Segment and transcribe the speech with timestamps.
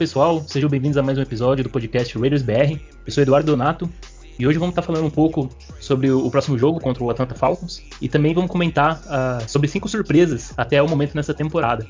[0.00, 2.80] Pessoal, sejam bem-vindos a mais um episódio do podcast Raiders BR.
[3.04, 3.86] Eu sou Eduardo Donato
[4.38, 7.82] e hoje vamos estar falando um pouco sobre o próximo jogo contra o Atlanta Falcons
[8.00, 11.86] e também vamos comentar uh, sobre cinco surpresas até o momento nessa temporada.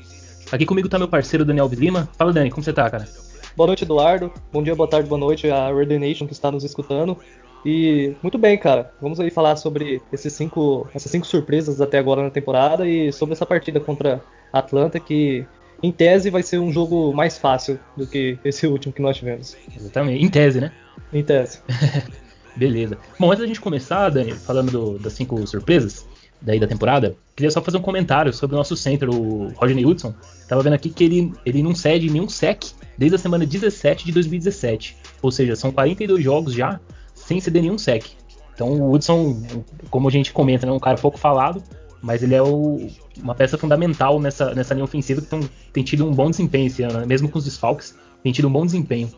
[0.51, 2.09] Aqui comigo está meu parceiro Daniel Lima.
[2.17, 3.07] Fala Dani, como você tá, cara?
[3.55, 4.29] Boa noite, Eduardo.
[4.51, 7.17] Bom dia, boa tarde, boa noite a Raider Nation que está nos escutando.
[7.65, 8.91] E muito bem, cara.
[9.01, 13.31] Vamos aí falar sobre esses cinco, essas cinco surpresas até agora na temporada e sobre
[13.35, 15.47] essa partida contra Atlanta que
[15.83, 19.55] em tese vai ser um jogo mais fácil do que esse último que nós tivemos.
[19.75, 20.71] Exatamente, em tese, né?
[21.11, 21.59] Em tese.
[22.55, 22.97] Beleza.
[23.19, 26.05] Bom, antes da gente começar, Dani, falando do, das cinco surpresas
[26.41, 30.13] daí da temporada, queria só fazer um comentário sobre o nosso center, o Rodney Hudson.
[30.47, 32.63] Tava vendo aqui que ele, ele não cede nenhum sec
[32.97, 34.97] desde a semana 17 de 2017.
[35.21, 36.79] Ou seja, são 42 jogos já
[37.13, 38.05] sem ceder nenhum sec.
[38.53, 39.41] Então o Hudson,
[39.89, 41.63] como a gente comenta, é um cara pouco falado,
[42.01, 42.87] mas ele é o,
[43.21, 46.81] uma peça fundamental nessa, nessa linha ofensiva que tem, tem tido um bom desempenho esse
[46.83, 47.05] ano, né?
[47.05, 49.09] mesmo com os desfalques, tem tido um bom desempenho.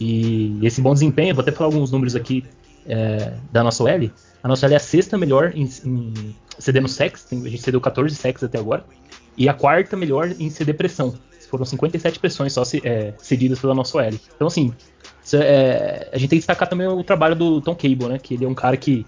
[0.00, 2.44] E esse bom desempenho, vou até falar alguns números aqui
[2.86, 4.10] é, da nossa OL.
[4.42, 8.14] A nossa OL é a sexta melhor em, em cedendo sex, a gente cedeu 14
[8.14, 8.84] sex até agora,
[9.36, 11.14] e a quarta melhor em ceder pressão.
[11.48, 14.10] Foram 57 pressões só é, cedidas pela nossa OL.
[14.36, 14.72] Então, assim,
[15.34, 18.18] é, a gente tem que destacar também o trabalho do Tom Cable, né?
[18.18, 19.06] Que ele é um cara que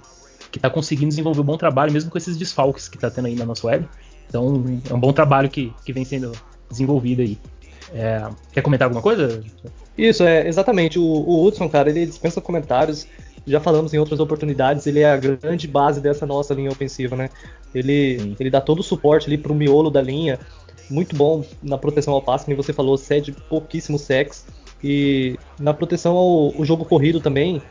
[0.51, 3.35] que está conseguindo desenvolver um bom trabalho, mesmo com esses desfalques que está tendo aí
[3.35, 3.89] na nossa web.
[4.29, 6.33] Então, é um bom trabalho que, que vem sendo
[6.71, 7.39] desenvolvido aí.
[7.93, 9.43] É, quer comentar alguma coisa?
[9.99, 10.99] Isso, é exatamente.
[10.99, 13.07] O, o Hudson, cara, ele dispensa comentários.
[13.47, 17.31] Já falamos em outras oportunidades, ele é a grande base dessa nossa linha ofensiva, né?
[17.75, 20.39] Ele, ele dá todo o suporte ali pro miolo da linha.
[20.89, 24.47] Muito bom na proteção ao passe, como você falou, cede pouquíssimo sex.
[24.83, 27.63] E na proteção ao, ao jogo corrido também.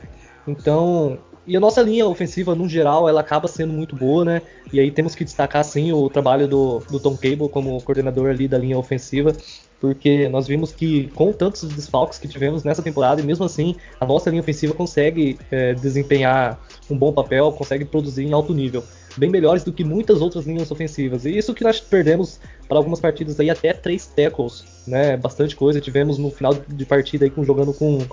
[0.47, 1.19] Então,
[1.49, 4.41] e a nossa linha ofensiva, no geral, ela acaba sendo muito boa, né?
[4.71, 8.47] E aí temos que destacar, sim, o trabalho do, do Tom Cable como coordenador ali
[8.47, 9.35] da linha ofensiva,
[9.81, 14.05] porque nós vimos que com tantos desfalques que tivemos nessa temporada, e mesmo assim, a
[14.05, 18.83] nossa linha ofensiva consegue é, desempenhar um bom papel, consegue produzir em alto nível.
[19.17, 21.25] Bem melhores do que muitas outras linhas ofensivas.
[21.25, 25.17] E isso que nós perdemos para algumas partidas aí até três tackles, né?
[25.17, 25.81] Bastante coisa.
[25.81, 28.05] Tivemos no final de partida aí com, jogando com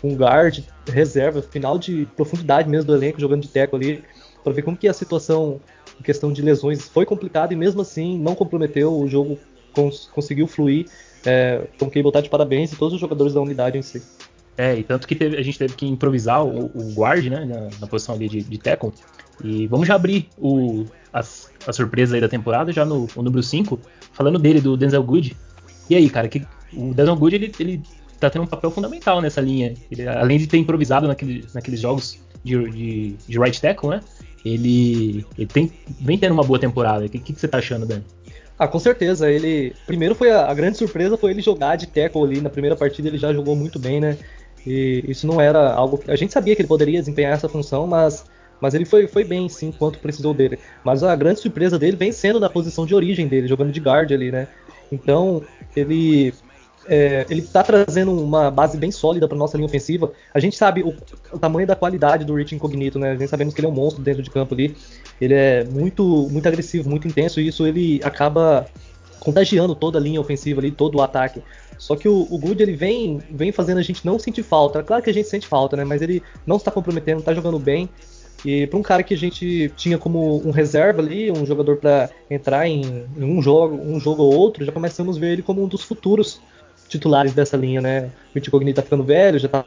[0.00, 4.02] com guard, reserva, final de profundidade mesmo do elenco, jogando de teco ali,
[4.42, 5.60] para ver como que a situação
[5.98, 9.38] em questão de lesões foi complicada e mesmo assim não comprometeu, o jogo
[9.72, 10.86] cons conseguiu fluir.
[11.26, 14.02] É, Tom Cable tá de parabéns e todos os jogadores da unidade em si.
[14.56, 17.68] É, e tanto que teve, a gente teve que improvisar o, o guard, né, na,
[17.80, 18.60] na, posição ali de, de.
[19.44, 23.78] E vamos já abrir o, as, a surpresa aí da temporada, já no número 5,
[24.12, 25.36] falando dele, do Denzel Good.
[25.88, 27.82] E aí, cara, que, o Denzel Good, ele, ele
[28.18, 29.74] tá tendo um papel fundamental nessa linha.
[29.90, 34.00] Ele, além de ter improvisado naquele, naqueles jogos de, de, de right tackle, né?
[34.44, 37.04] Ele, ele tem, vem tendo uma boa temporada.
[37.04, 38.00] O que, que, você tá achando, Dan?
[38.58, 39.30] Ah, com certeza.
[39.30, 39.74] Ele.
[39.86, 42.40] Primeiro foi a, a, grande surpresa foi ele jogar de tackle ali.
[42.40, 44.16] Na primeira partida ele já jogou muito bem, né?
[44.66, 46.02] E isso não era algo.
[46.08, 48.24] A gente sabia que ele poderia desempenhar essa função, mas.
[48.60, 50.58] Mas ele foi, foi bem, sim, quanto precisou dele.
[50.82, 54.10] Mas a grande surpresa dele vem sendo na posição de origem dele, jogando de guard
[54.10, 54.48] ali, né?
[54.90, 55.44] Então,
[55.76, 56.34] ele
[56.88, 60.10] é, ele está trazendo uma base bem sólida para nossa linha ofensiva.
[60.32, 60.94] A gente sabe o,
[61.32, 63.10] o, tamanho da qualidade do Rich Incognito, né?
[63.12, 64.74] A gente sabemos que ele é um monstro dentro de campo ali.
[65.20, 68.66] Ele é muito, muito agressivo, muito intenso, e isso ele acaba
[69.20, 71.42] contagiando toda a linha ofensiva ali, todo o ataque.
[71.76, 74.82] Só que o, o Good ele vem, vem fazendo a gente não sentir falta.
[74.82, 75.84] Claro que a gente sente falta, né?
[75.84, 77.88] Mas ele não está comprometendo, está jogando bem.
[78.44, 82.08] E para um cara que a gente tinha como um reserva ali, um jogador para
[82.30, 85.62] entrar em, em, um jogo, um jogo ou outro, já começamos a ver ele como
[85.62, 86.40] um dos futuros
[86.88, 88.10] titulares dessa linha, né?
[88.34, 89.64] O Ichigogni tá ficando velho, já tá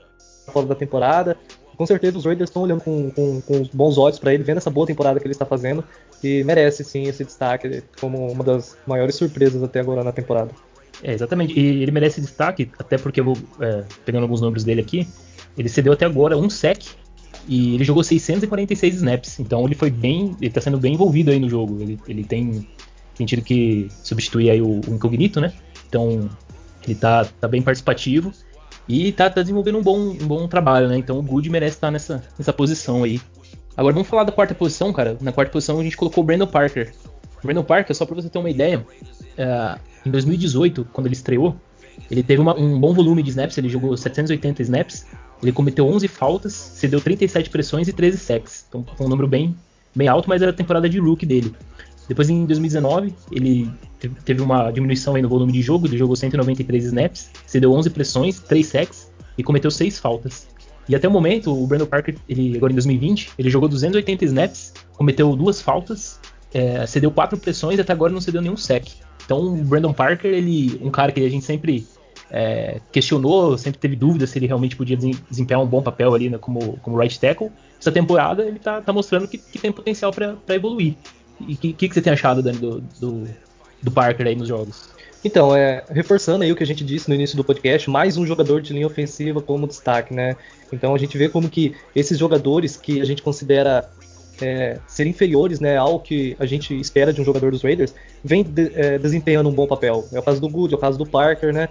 [0.52, 1.38] fora da temporada.
[1.78, 4.70] Com certeza os Raiders estão olhando com, com, com bons olhos para ele, vendo essa
[4.70, 5.84] boa temporada que ele está fazendo
[6.24, 10.52] e merece sim esse destaque como uma das maiores surpresas até agora na temporada.
[11.04, 11.60] É, exatamente.
[11.60, 15.08] E ele merece destaque, até porque eu vou é, pegando alguns números dele aqui.
[15.58, 16.84] Ele cedeu até agora um sec
[17.48, 19.40] e ele jogou 646 snaps.
[19.40, 21.82] Então ele foi bem, ele tá sendo bem envolvido aí no jogo.
[21.82, 22.68] Ele, ele tem,
[23.16, 25.52] tem tido que substituir aí o, o Incognito, né?
[25.90, 26.30] Então
[26.84, 28.32] ele tá, tá bem participativo
[28.88, 30.98] e tá, tá desenvolvendo um bom, um bom trabalho, né?
[30.98, 33.22] Então o Good merece estar nessa, nessa posição aí.
[33.76, 35.18] Agora vamos falar da quarta posição, cara.
[35.22, 36.94] Na quarta posição a gente colocou o Brandon Parker.
[37.42, 41.56] O Brandon Parker, só pra você ter uma ideia, uh, em 2018, quando ele estreou,
[42.10, 45.06] ele teve uma, um bom volume de snaps, ele jogou 780 snaps,
[45.42, 48.66] ele cometeu 11 faltas, cedeu 37 pressões e 13 sacks.
[48.68, 49.56] Então foi um número bem,
[49.96, 51.54] bem alto, mas era a temporada de rookie dele.
[52.12, 53.72] Depois em 2019, ele
[54.26, 58.68] teve uma diminuição no volume de jogo, ele jogou 193 snaps, cedeu 11 pressões, 3
[58.68, 60.46] sacks e cometeu 6 faltas.
[60.90, 64.74] E até o momento, o Brandon Parker, ele, agora em 2020, ele jogou 280 snaps,
[64.92, 66.20] cometeu duas faltas,
[66.54, 68.90] é, cedeu 4 pressões e até agora não cedeu nenhum sec.
[69.24, 71.88] Então o Brandon Parker, ele, um cara que a gente sempre
[72.30, 76.38] é, questionou, sempre teve dúvidas se ele realmente podia desempenhar um bom papel ali né,
[76.38, 77.50] como, como right tackle.
[77.80, 80.96] Essa temporada ele tá, tá mostrando que, que, tem potencial para evoluir.
[81.48, 83.28] E o que, que, que, você tem achado, Dani, do, do,
[83.82, 84.90] do Parker aí nos jogos?
[85.24, 88.26] Então, é, reforçando aí o que a gente disse no início do podcast, mais um
[88.26, 90.36] jogador de linha ofensiva como destaque, né?
[90.74, 93.88] Então a gente vê como que esses jogadores que a gente considera
[94.42, 98.44] é, ser inferiores né, ao que a gente espera de um jogador dos Raiders, vem
[98.44, 100.08] de, é, desempenhando um bom papel.
[100.12, 101.70] É o caso do Good, é o caso do Parker, né?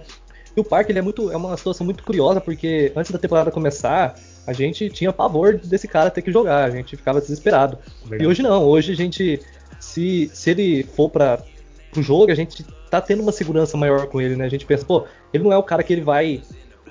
[0.55, 3.51] E o Parker ele é, muito, é uma situação muito curiosa, porque antes da temporada
[3.51, 4.15] começar,
[4.45, 7.77] a gente tinha pavor desse cara ter que jogar, a gente ficava desesperado.
[8.01, 8.23] Verdade.
[8.23, 9.39] E hoje não, hoje a gente,
[9.81, 11.43] se, se ele for para
[11.97, 14.45] o jogo, a gente tá tendo uma segurança maior com ele, né?
[14.45, 16.41] A gente pensa, pô, ele não é o cara que ele vai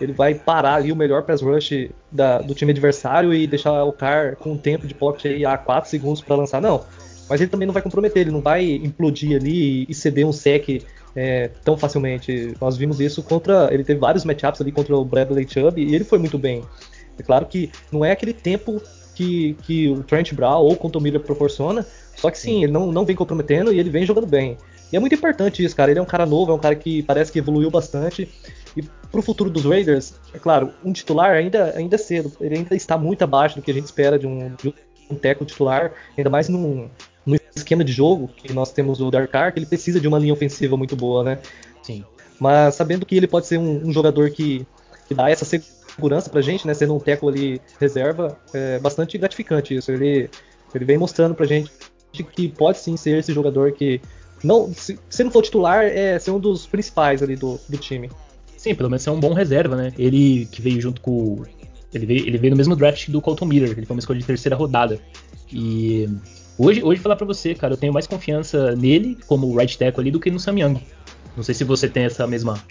[0.01, 3.93] ele vai parar ali o melhor pass rush da, do time adversário e deixar o
[3.93, 6.83] cara com um tempo de pocket aí a 4 segundos para lançar, não.
[7.29, 10.83] Mas ele também não vai comprometer, ele não vai implodir ali e ceder um sec
[11.15, 12.55] é, tão facilmente.
[12.59, 13.73] Nós vimos isso contra.
[13.73, 16.63] Ele teve vários matchups ali contra o Bradley Chubb e ele foi muito bem.
[17.19, 18.81] É claro que não é aquele tempo
[19.15, 21.87] que, que o Trent Brown ou o Conto Miller proporciona,
[22.21, 24.59] só que sim, ele não, não vem comprometendo e ele vem jogando bem.
[24.93, 25.91] E é muito importante isso, cara.
[25.91, 28.29] Ele é um cara novo, é um cara que parece que evoluiu bastante.
[28.77, 32.31] E pro futuro dos Raiders, é claro, um titular ainda, ainda é cedo.
[32.39, 34.75] Ele ainda está muito abaixo do que a gente espera de um, de
[35.11, 36.91] um teco titular, ainda mais num,
[37.25, 40.35] num esquema de jogo que nós temos o Dark Ark, ele precisa de uma linha
[40.35, 41.39] ofensiva muito boa, né?
[41.83, 42.05] Sim.
[42.39, 44.67] Mas sabendo que ele pode ser um, um jogador que,
[45.09, 46.75] que, dá essa segurança pra gente, né?
[46.75, 49.91] Sendo um teco ali reserva, é bastante gratificante isso.
[49.91, 50.29] Ele,
[50.75, 51.71] ele vem mostrando pra gente
[52.12, 54.01] que pode sim ser esse jogador que.
[54.43, 58.11] Não, se, se não for titular, é ser um dos principais ali do, do time.
[58.57, 59.93] Sim, pelo menos é um bom reserva, né?
[59.99, 61.43] Ele que veio junto com.
[61.93, 64.27] Ele veio, ele veio no mesmo draft do Colton Miller, ele foi uma escolha de
[64.27, 65.01] terceira rodada.
[65.53, 66.09] E
[66.57, 70.11] hoje, hoje falar para você, cara, eu tenho mais confiança nele como right tackle ali
[70.11, 70.81] do que no Sam Young.
[71.37, 72.62] Não sei se você tem essa mesma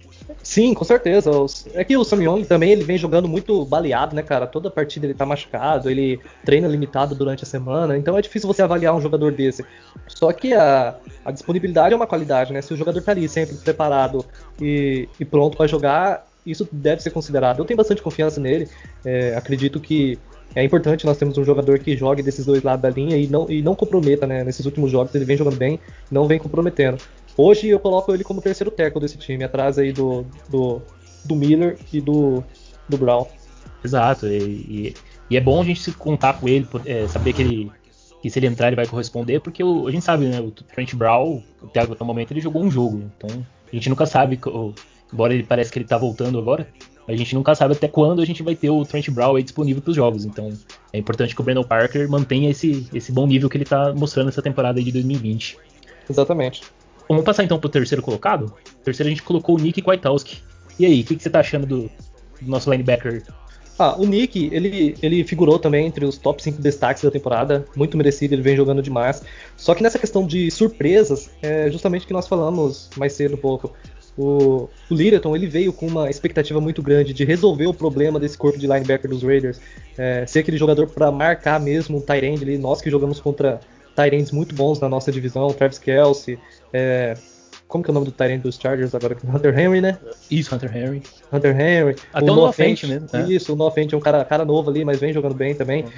[0.43, 1.31] Sim, com certeza.
[1.73, 4.45] É que o Sam Young também ele vem jogando muito baleado, né, cara?
[4.45, 8.61] Toda partida ele tá machucado, ele treina limitado durante a semana, então é difícil você
[8.61, 9.65] avaliar um jogador desse.
[10.07, 10.95] Só que a,
[11.25, 12.61] a disponibilidade é uma qualidade, né?
[12.61, 14.25] Se o jogador tá ali sempre preparado
[14.61, 17.59] e, e pronto para jogar, isso deve ser considerado.
[17.59, 18.67] Eu tenho bastante confiança nele.
[19.03, 20.17] É, acredito que
[20.55, 23.49] é importante nós temos um jogador que jogue desses dois lados da linha e não,
[23.49, 24.43] e não comprometa, né?
[24.43, 25.79] Nesses últimos jogos ele vem jogando bem,
[26.09, 26.97] não vem comprometendo.
[27.41, 30.81] Hoje eu coloco ele como terceiro tackle desse time, atrás aí do, do,
[31.24, 32.44] do Miller e do,
[32.89, 33.25] do Brown.
[33.81, 34.94] Exato, e, e,
[35.30, 37.71] e é bom a gente contar com ele, é, saber que ele
[38.21, 40.94] que se ele entrar ele vai corresponder, porque o, a gente sabe, né, o Trent
[40.95, 43.30] Brown, até o momento ele jogou um jogo, então
[43.71, 44.38] a gente nunca sabe,
[45.13, 46.68] embora ele pareça que ele tá voltando agora,
[47.07, 49.81] a gente nunca sabe até quando a gente vai ter o Trent Brown aí disponível
[49.81, 50.51] para os jogos, então
[50.91, 54.27] é importante que o Brandon Parker mantenha esse, esse bom nível que ele tá mostrando
[54.27, 55.57] essa temporada de 2020.
[56.09, 56.63] Exatamente.
[57.09, 58.53] Vamos passar então pro terceiro colocado?
[58.83, 60.44] Terceiro a gente colocou o Nick Kwiatkowski.
[60.77, 61.81] E aí, o que, que, você tá achando do,
[62.39, 63.23] do, nosso linebacker?
[63.79, 67.97] Ah, o Nick, ele, ele figurou também entre os top 5 destaques da temporada, muito
[67.97, 69.23] merecido, ele vem jogando demais.
[69.57, 73.39] Só que nessa questão de surpresas, é justamente o que nós falamos mais cedo um
[73.39, 73.73] pouco.
[74.15, 78.38] O, o Littleton, ele veio com uma expectativa muito grande de resolver o problema desse
[78.38, 79.60] corpo de linebacker dos Raiders,
[79.98, 83.60] é, ser aquele jogador para marcar mesmo um tight end ali, nós que jogamos contra
[83.96, 86.39] Tyrants muito bons na nossa divisão, Travis Kelsey,
[86.72, 87.15] é,
[87.69, 89.15] como que é o nome do Tyrant dos Chargers agora?
[89.24, 90.00] Hunter Henry, né?
[90.29, 91.03] Isso, Hunter Henry.
[91.31, 91.96] Hunter Henry.
[92.12, 93.08] Até o, o Noah Fent mesmo.
[93.13, 93.31] É.
[93.31, 95.84] Isso, o Noah Fent é um cara, cara novo ali, mas vem jogando bem também.
[95.84, 95.89] Uhum.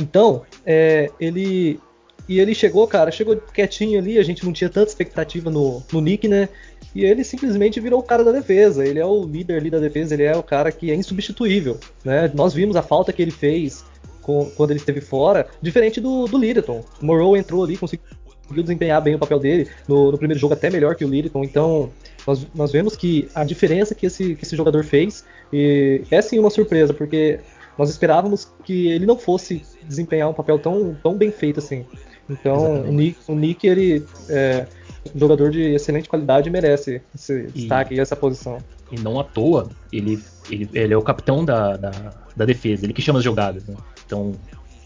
[0.00, 1.80] Então, é, ele...
[2.26, 6.00] E ele chegou, cara, chegou quietinho ali, a gente não tinha tanta expectativa no, no
[6.00, 6.48] Nick, né?
[6.94, 8.86] E ele simplesmente virou o cara da defesa.
[8.86, 12.30] Ele é o líder ali da defesa, ele é o cara que é insubstituível, né?
[12.34, 13.84] Nós vimos a falta que ele fez
[14.24, 16.82] com, quando ele esteve fora, diferente do, do Littleton.
[17.00, 18.06] Morrow entrou ali, conseguiu
[18.50, 21.90] desempenhar bem o papel dele, no, no primeiro jogo até melhor que o Littleton, então
[22.26, 26.38] nós, nós vemos que a diferença que esse, que esse jogador fez e é sim
[26.38, 27.38] uma surpresa, porque
[27.78, 31.84] nós esperávamos que ele não fosse desempenhar um papel tão, tão bem feito assim.
[32.28, 34.66] Então o Nick, o Nick, ele é
[35.14, 38.58] um jogador de excelente qualidade merece esse e, destaque e essa posição.
[38.90, 41.90] E não à toa, ele, ele, ele é o capitão da, da,
[42.34, 43.66] da defesa, ele que chama as jogadas.
[43.66, 43.74] Né?
[44.14, 44.32] Então,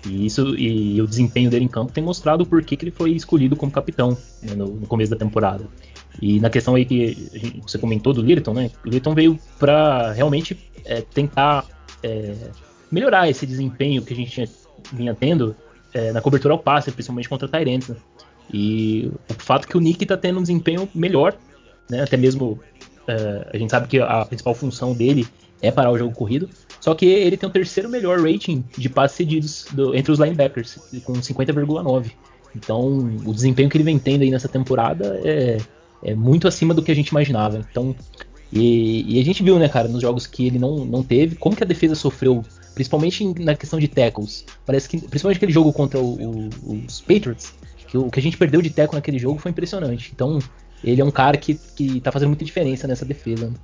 [0.07, 3.57] e isso e o desempenho dele em campo tem mostrado porquê que ele foi escolhido
[3.57, 5.67] como capitão né, no, no, começo da temporada.
[6.23, 8.71] E na questão aí que gente, você comentou do Lirton, né?
[8.85, 11.67] O Lirton veio para realmente é, tentar
[12.03, 12.35] é,
[12.91, 14.49] melhorar esse desempenho que a gente tinha,
[14.93, 15.55] vinha tendo
[15.93, 17.89] é, na cobertura ao passe, principalmente contra Tyrants.
[17.89, 17.97] Né?
[18.53, 21.37] E o fato que o Nick está tendo um desempenho melhor,
[21.91, 22.03] né?
[22.03, 22.59] Até mesmo
[23.07, 25.27] é, a gente sabe que a principal função dele
[25.61, 26.49] é parar o jogo corrido.
[26.81, 30.79] Só que ele tem o terceiro melhor rating de passes cedidos do, entre os linebackers,
[31.05, 32.13] com 50,9.
[32.55, 35.59] Então, o desempenho que ele vem tendo aí nessa temporada é,
[36.03, 37.65] é, muito acima do que a gente imaginava.
[37.71, 37.95] Então,
[38.51, 41.55] E, e, a gente viu, né, cara, nos jogos que ele não, não teve, como
[41.55, 42.43] que a defesa sofreu,
[42.75, 44.47] principalmente na questão de tackles.
[44.65, 46.49] Parece que, principalmente aquele jogo contra o, o,
[46.87, 47.53] os Patriots,
[47.87, 50.13] que o que a gente perdeu de tackle naquele jogo foi impressionante.
[50.15, 50.39] Então,
[50.83, 53.49] ele é um cara que, que tá fazendo muita diferença nessa defesa.
[53.49, 53.55] Né?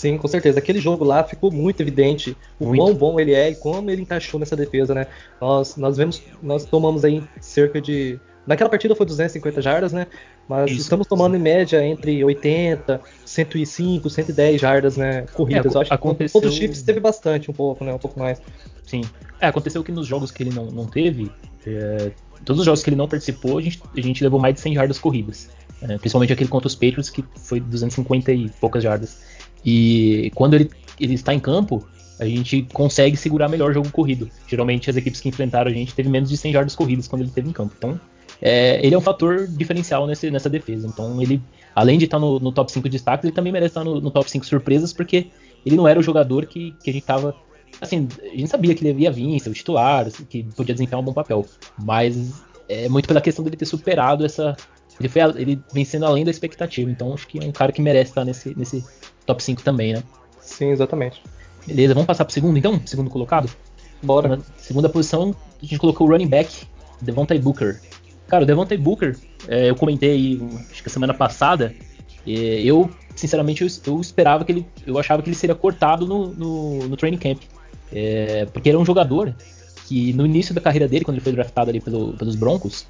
[0.00, 0.58] Sim, com certeza.
[0.58, 2.82] Aquele jogo lá ficou muito evidente o muito.
[2.82, 5.06] quão bom ele é e como ele encaixou nessa defesa, né?
[5.38, 8.18] Nós, nós vemos, nós tomamos aí cerca de.
[8.46, 10.06] Naquela partida foi 250 jardas, né?
[10.48, 15.26] Mas Isso, estamos tomando em média entre 80, 105, 110 jardas, né?
[15.34, 15.74] Corridas.
[15.74, 16.40] É, Eu acho aconteceu...
[16.40, 17.92] que todos os chips teve bastante, um pouco, né?
[17.92, 18.40] Um pouco mais.
[18.86, 19.02] Sim.
[19.38, 21.30] É, aconteceu que nos jogos que ele não, não teve,
[21.66, 22.10] é,
[22.42, 24.76] todos os jogos que ele não participou, a gente, a gente levou mais de 100
[24.76, 25.50] jardas corridas.
[25.82, 29.20] É, principalmente aquele contra os Patriots, que foi 250 e poucas jardas.
[29.64, 31.86] E quando ele, ele está em campo,
[32.18, 34.28] a gente consegue segurar melhor o jogo corrido.
[34.46, 37.30] Geralmente as equipes que enfrentaram a gente teve menos de 100 jardas corridas quando ele
[37.30, 37.74] esteve em campo.
[37.76, 37.98] Então,
[38.42, 40.86] é, ele é um fator diferencial nesse, nessa defesa.
[40.86, 41.42] Então, ele,
[41.74, 44.30] além de estar no, no top 5 destaques, ele também merece estar no, no, top
[44.30, 45.28] 5 surpresas, porque
[45.64, 47.34] ele não era o jogador que, que a gente estava.
[47.80, 51.04] Assim, a gente sabia que ele ia vir, ser o titular, que podia desempenhar um
[51.04, 51.46] bom papel.
[51.82, 54.56] Mas é muito pela questão dele ter superado essa.
[55.00, 56.90] Ele, foi, ele vem sendo além da expectativa.
[56.90, 58.84] Então, acho que é um cara que merece estar nesse, nesse,
[59.24, 60.02] top 5 também, né?
[60.40, 61.22] Sim, exatamente.
[61.66, 62.80] Beleza, vamos passar pro segundo então?
[62.84, 63.50] Segundo colocado?
[64.02, 64.36] Bora.
[64.36, 66.66] Na segunda posição, a gente colocou o running back,
[67.00, 67.80] Devontae Booker.
[68.28, 69.16] Cara, o Devontae Booker,
[69.48, 71.74] é, eu comentei aí, acho que a semana passada,
[72.26, 76.28] é, eu, sinceramente, eu, eu, esperava que ele, eu achava que ele seria cortado no,
[76.28, 77.40] no, no training camp.
[77.92, 79.34] É, porque ele é um jogador
[79.86, 82.86] que no início da carreira dele, quando ele foi draftado ali pelo, pelos Broncos,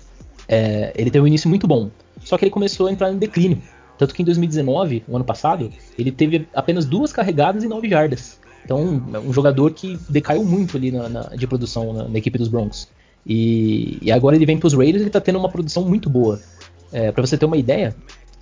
[0.51, 1.91] é, ele teve um início muito bom.
[2.25, 3.63] Só que ele começou a entrar em declínio.
[3.97, 8.41] Tanto que em 2019, o ano passado, ele teve apenas duas carregadas e nove jardas.
[8.65, 12.49] Então, um jogador que decaiu muito ali na, na de produção na, na, equipe dos
[12.49, 12.89] Broncos.
[13.25, 16.41] E, e agora ele vem para os Raiders e está tendo uma produção muito boa.
[16.93, 17.95] É, para você ter uma ideia,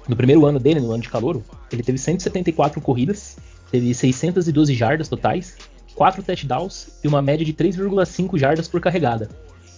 [0.08, 3.36] no primeiro ano dele, no ano de calor, ele teve 174 corridas,
[3.70, 5.56] teve 612 jardas totais,
[5.94, 9.28] 4 touchdowns e uma média de 3,5 jardas por carregada.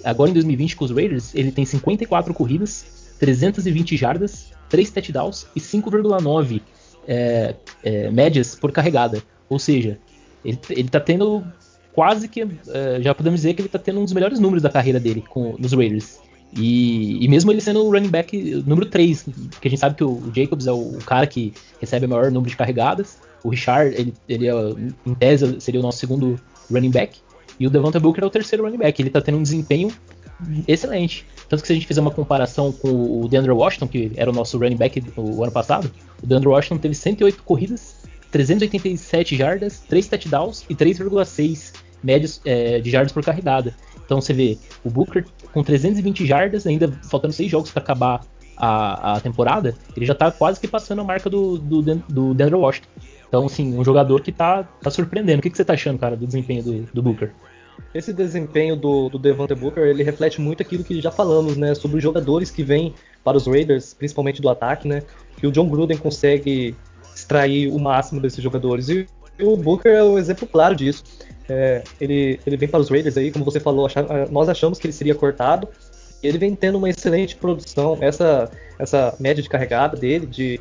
[0.05, 5.61] Agora em 2020 com os Raiders, ele tem 54 corridas, 320 jardas 3 touchdowns e
[5.61, 6.63] 5,9
[7.07, 9.23] é, é, médias por carregada.
[9.49, 9.99] Ou seja,
[10.43, 11.45] ele, ele tá tendo
[11.93, 12.41] quase que.
[12.41, 15.23] É, já podemos dizer que ele tá tendo um dos melhores números da carreira dele
[15.29, 16.19] com, nos Raiders.
[16.57, 20.03] E, e, mesmo ele sendo o running back número 3, porque a gente sabe que
[20.03, 23.19] o Jacobs é o, cara que recebe o maior número de carregadas.
[23.45, 24.53] O Richard, ele, ele é,
[25.07, 26.41] em tese, seria o nosso segundo
[26.71, 27.19] running back.
[27.61, 29.01] E o Devonta Booker é o terceiro running back.
[29.01, 29.93] Ele tá tendo um desempenho
[30.67, 31.27] excelente.
[31.47, 34.33] Tanto que se a gente fizer uma comparação com o DeAndre Washington, que era o
[34.33, 35.91] nosso running back o ano passado,
[36.23, 37.97] o DeAndre Washington teve 108 corridas,
[38.31, 43.75] 387 jardas, 3 touchdowns e 3,6 médios é, de jardas por carregada.
[44.07, 48.25] Então você vê o Booker com 320 jardas, ainda faltando 6 jogos para acabar
[48.57, 52.57] a, a, temporada, ele já está quase que passando a marca do, do, do DeAndre
[52.57, 52.89] Washington.
[53.27, 55.39] Então, assim, um jogador que está tá surpreendendo.
[55.39, 57.33] O que, que você está achando, cara, do desempenho do, do Booker?
[57.95, 61.99] Esse desempenho do, do Devonta Booker, ele reflete muito aquilo que já falamos, né, sobre
[61.99, 62.95] os jogadores que vêm
[63.25, 65.03] para os Raiders, principalmente do ataque, né,
[65.37, 66.75] que o John Gruden consegue
[67.15, 68.89] extrair o máximo desses jogadores.
[68.89, 69.07] E,
[69.41, 71.03] o Booker é um exemplo claro disso.
[71.49, 73.89] É, ele, ele vem para os Raiders aí, como você falou,
[74.31, 75.67] nós achamos que ele seria cortado,
[76.23, 77.97] ele vem tendo uma excelente produção.
[78.01, 80.61] Essa, essa média de carregada dele, de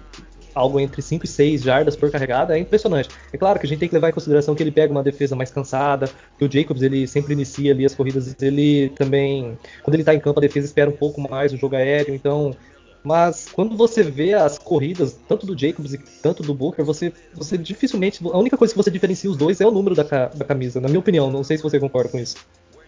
[0.59, 3.09] algo entre 5 e 6 jardas por carregada, é impressionante.
[3.31, 5.35] É claro que a gente tem que levar em consideração que ele pega uma defesa
[5.35, 10.03] mais cansada, que o Jacobs ele sempre inicia ali as corridas, ele também, quando ele
[10.03, 12.55] tá em campo, a defesa espera um pouco mais o jogo aéreo, então
[13.03, 17.57] mas quando você vê as corridas, tanto do Jacobs e tanto do Booker, você, você
[17.57, 18.19] dificilmente.
[18.25, 20.89] A única coisa que você diferencia os dois é o número da, da camisa, na
[20.89, 21.31] minha opinião.
[21.31, 22.35] Não sei se você concorda com isso.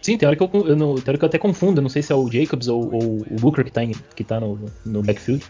[0.02, 1.80] Sim, tem hora que eu, eu, tem hora que eu até confundo.
[1.80, 4.40] Não sei se é o Jacobs ou, ou o Booker que tá, em, que tá
[4.40, 5.44] no, no backfield.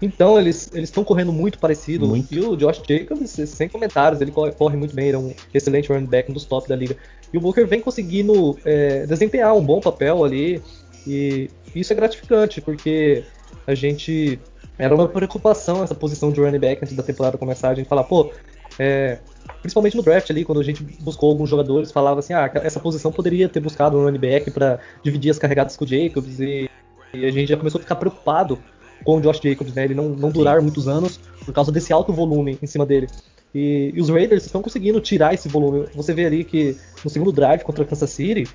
[0.00, 2.06] Então eles estão correndo muito parecido.
[2.06, 2.32] Muito.
[2.34, 5.88] E o Josh Jacobs, sem comentários, ele corre, corre, muito bem, ele é um excelente
[5.88, 6.96] running back, um dos top da liga.
[7.32, 10.62] E o Booker vem conseguindo é, desempenhar um bom papel ali.
[11.06, 13.24] E isso é gratificante, porque
[13.66, 14.38] a gente.
[14.78, 17.70] Era uma preocupação essa posição de running back antes da temporada começar.
[17.70, 18.30] A gente falar, pô,
[18.78, 19.18] é,
[19.62, 23.10] principalmente no draft ali, quando a gente buscou alguns jogadores, falava assim, ah, essa posição
[23.10, 26.40] poderia ter buscado um running back para dividir as carregadas com o Jacobs.
[26.40, 26.68] E,
[27.14, 28.58] e a gente já começou a ficar preocupado
[29.04, 29.84] com o Josh Jacobs, né?
[29.84, 33.08] Ele não, não durar muitos anos por causa desse alto volume em cima dele.
[33.54, 35.86] E, e, os Raiders estão conseguindo tirar esse volume.
[35.94, 38.46] Você vê ali que no segundo drive contra o Kansas City,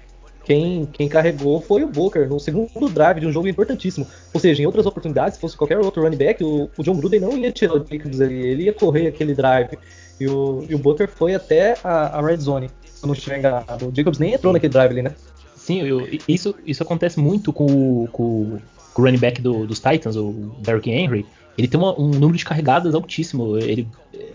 [0.43, 4.05] quem, quem carregou foi o Booker, no segundo drive de um jogo importantíssimo.
[4.33, 7.19] Ou seja, em outras oportunidades, se fosse qualquer outro running back, o, o John Gruden
[7.19, 9.77] não ia tirar o Jacobs ali, ele ia correr aquele drive.
[10.19, 13.39] E o, e o Booker foi até a, a red zone, se eu não estiver
[13.39, 13.88] enganado.
[13.88, 15.15] O Jacobs nem entrou naquele drive ali, né?
[15.55, 18.60] Sim, eu, isso, isso acontece muito com, com
[18.95, 21.25] o running back do, dos Titans, o Derrick Henry,
[21.57, 23.57] ele tem uma, um número de carregadas altíssimo.
[23.57, 23.88] Ele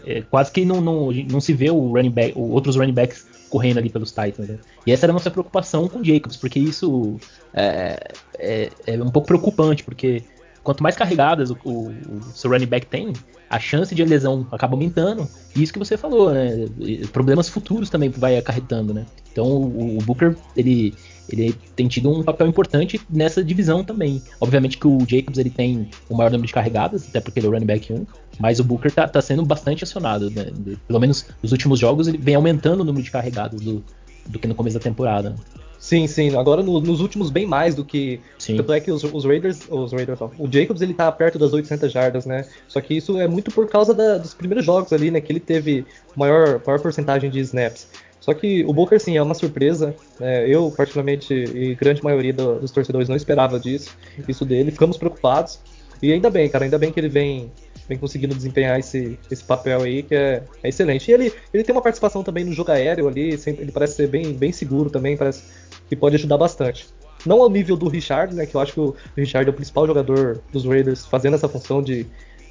[0.07, 3.79] é, quase que não, não, não se vê o running back, outros running backs correndo
[3.79, 4.49] ali pelos Titans.
[4.49, 4.59] Né?
[4.87, 7.17] E essa era a nossa preocupação com o Jacobs, porque isso
[7.55, 10.23] é, é, é um pouco preocupante, porque
[10.63, 13.13] quanto mais carregadas o, o, o, seu running back tem,
[13.49, 15.29] a chance de lesão acaba aumentando.
[15.55, 16.67] E isso que você falou, né?
[17.13, 19.07] Problemas futuros também vai acarretando, né?
[19.33, 20.95] Então o, o Booker, ele,
[21.29, 24.23] ele tem tido um papel importante nessa divisão também.
[24.41, 27.51] Obviamente que o Jacobs ele tem o maior número de carregadas, até porque ele é
[27.51, 28.07] o running back 1,
[28.39, 30.53] mas o Booker tá, tá sendo bastante acionado, né?
[30.87, 33.85] Pelo menos nos últimos jogos ele vem aumentando o número de carregadas do,
[34.27, 35.35] do que no começo da temporada.
[35.79, 36.37] Sim, sim.
[36.37, 38.21] Agora no, nos últimos bem mais do que.
[38.39, 38.57] Sim.
[38.57, 39.61] Tanto é que os, os Raiders.
[39.71, 42.45] Os Raiders ó, o Jacobs ele tá perto das 800 jardas, né?
[42.67, 45.21] Só que isso é muito por causa da, dos primeiros jogos ali, né?
[45.21, 47.87] Que ele teve maior, maior porcentagem de snaps.
[48.27, 49.95] Só que o Booker, sim, é uma surpresa.
[50.21, 54.73] É, eu, particularmente, e grande maioria do, dos torcedores não esperava disso, isso dele.
[54.73, 55.61] Ficamos preocupados.
[56.03, 57.53] E ainda bem, cara, ainda bem que ele vem
[57.89, 61.09] vem conseguindo desempenhar esse, esse papel aí, que é, é, excelente.
[61.09, 64.33] E ele, ele tem uma participação também no jogo aéreo ali, ele parece ser bem,
[64.33, 65.45] bem seguro também, parece
[65.89, 66.89] que pode ajudar bastante.
[67.25, 69.87] Não ao nível do Richard, né, que eu acho que o Richard é o principal
[69.87, 72.05] jogador dos Raiders fazendo essa função de,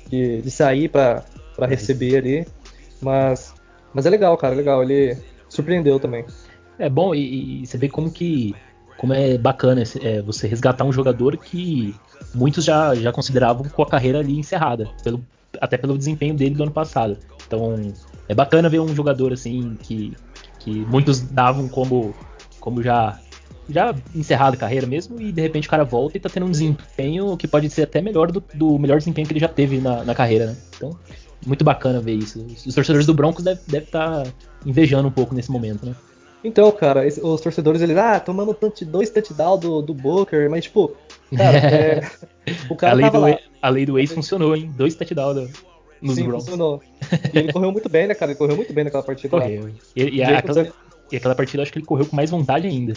[0.07, 1.25] de, de sair para
[1.67, 2.47] receber ali,
[3.01, 3.53] mas,
[3.93, 5.17] mas é legal, cara, é legal, ele
[5.49, 6.25] surpreendeu também.
[6.77, 8.55] É bom, e, e você vê como que
[8.97, 11.95] como é bacana é, você resgatar um jogador que
[12.33, 15.23] muitos já, já consideravam com a carreira ali encerrada, pelo,
[15.59, 17.17] até pelo desempenho dele do ano passado.
[17.45, 17.93] Então
[18.27, 20.15] é bacana ver um jogador assim que,
[20.59, 22.15] que muitos davam como,
[22.59, 23.19] como já
[23.67, 26.51] já encerrado a carreira mesmo, e de repente o cara volta e tá tendo um
[26.51, 30.03] desempenho que pode ser até melhor do, do melhor desempenho que ele já teve na,
[30.03, 30.55] na carreira, né?
[30.75, 30.91] Então,
[31.45, 32.45] muito bacana ver isso.
[32.65, 34.33] Os torcedores do Broncos devem deve estar tá
[34.65, 35.95] invejando um pouco nesse momento, né?
[36.43, 40.95] Então, cara, os torcedores, eles, ah, tomando touch, dois touchdowns do, do Booker, mas, tipo,
[41.35, 42.01] cara, é,
[42.69, 43.39] o cara a lei, do, lá.
[43.63, 44.71] a lei do ex funcionou, hein?
[44.77, 45.49] Dois touchdowns
[45.99, 46.45] nos Sim, Broncos.
[46.45, 46.83] funcionou.
[47.33, 48.31] E ele correu muito bem, né, cara?
[48.31, 49.63] Ele correu muito bem naquela partida correu.
[49.63, 49.69] lá.
[49.95, 50.71] E, e, aquela,
[51.11, 52.93] e aquela partida, acho que ele correu com mais vontade ainda.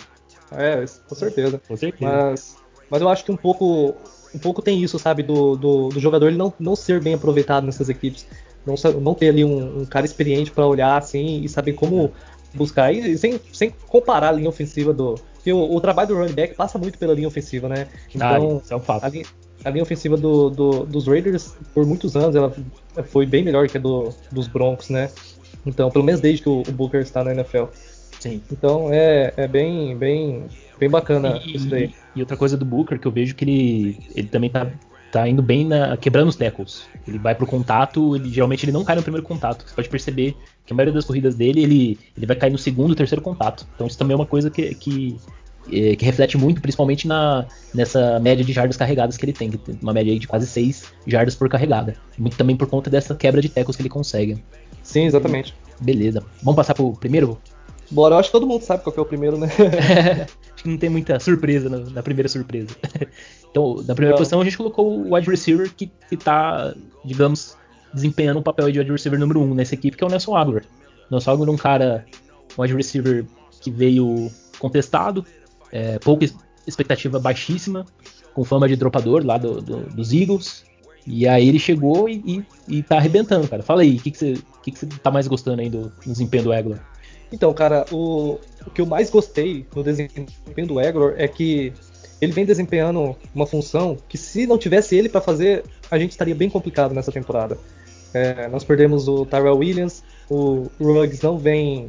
[0.52, 1.60] É, com certeza.
[1.66, 2.12] Com certeza.
[2.12, 2.56] Mas,
[2.90, 3.94] mas eu acho que um pouco,
[4.34, 7.64] um pouco tem isso, sabe, do, do, do jogador ele não, não ser bem aproveitado
[7.64, 8.26] nessas equipes.
[8.66, 12.12] Não, não ter ali um, um cara experiente para olhar assim e saber como
[12.54, 12.92] buscar.
[12.92, 15.14] E sem, sem comparar a linha ofensiva do.
[15.34, 17.86] Porque o, o, trabalho do running back passa muito pela linha ofensiva, né?
[18.20, 19.04] Ah, então, ah, é um fato.
[19.04, 19.24] A linha,
[19.64, 22.54] a linha ofensiva do, do, dos Raiders, por muitos anos, ela
[23.04, 25.10] foi bem melhor que a do, dos Broncos, né?
[25.64, 27.64] Então, pelo menos desde que o, o Booker está na NFL.
[28.20, 28.42] Sim.
[28.50, 30.44] Então é, é bem, bem,
[30.78, 31.94] bem bacana e, isso daí.
[32.14, 34.70] E outra coisa do Booker que eu vejo que ele, ele também tá,
[35.12, 36.86] tá indo bem na, quebrando os tackles.
[37.06, 39.64] Ele vai pro contato, ele geralmente ele não cai no primeiro contato.
[39.66, 42.94] Você pode perceber que a maioria das corridas dele ele, ele vai cair no segundo,
[42.94, 43.66] terceiro contato.
[43.74, 45.16] Então isso também é uma coisa que, que,
[45.72, 49.58] é, que reflete muito, principalmente na, nessa média de jardas carregadas que ele tem, que
[49.58, 51.94] tem uma média aí de quase 6 jardas por carregada.
[52.18, 54.42] Muito também por conta dessa quebra de tackles que ele consegue.
[54.82, 55.54] Sim, exatamente.
[55.80, 56.24] Beleza.
[56.42, 57.38] Vamos passar pro primeiro?
[57.90, 59.48] Bora, eu acho que todo mundo sabe qual é o primeiro, né?
[60.54, 62.68] acho que não tem muita surpresa na, na primeira surpresa.
[63.50, 64.18] então, na primeira não.
[64.18, 66.74] posição a gente colocou o wide receiver que, que tá,
[67.04, 67.56] digamos,
[67.92, 70.36] desempenhando um papel de wide receiver número 1 um nessa equipe, que é o Nelson
[70.36, 70.64] Aguilar.
[71.08, 72.06] O Nelson Aguilar é um cara,
[72.56, 73.24] um wide receiver
[73.60, 75.24] que veio contestado,
[75.72, 76.26] é, pouca
[76.66, 77.86] expectativa baixíssima,
[78.34, 80.64] com fama de dropador lá do, do, dos Eagles.
[81.06, 82.22] E aí ele chegou e,
[82.68, 83.62] e, e tá arrebentando, cara.
[83.62, 86.12] Fala aí, o que, que, você, que, que você tá mais gostando aí do, do
[86.12, 86.97] desempenho do Aguilar?
[87.32, 91.72] Então, cara, o, o que eu mais gostei no desempenho do Egor é que
[92.20, 96.34] ele vem desempenhando uma função que se não tivesse ele para fazer, a gente estaria
[96.34, 97.58] bem complicado nessa temporada.
[98.12, 101.88] É, nós perdemos o Tyrell Williams, o Ruggs não vem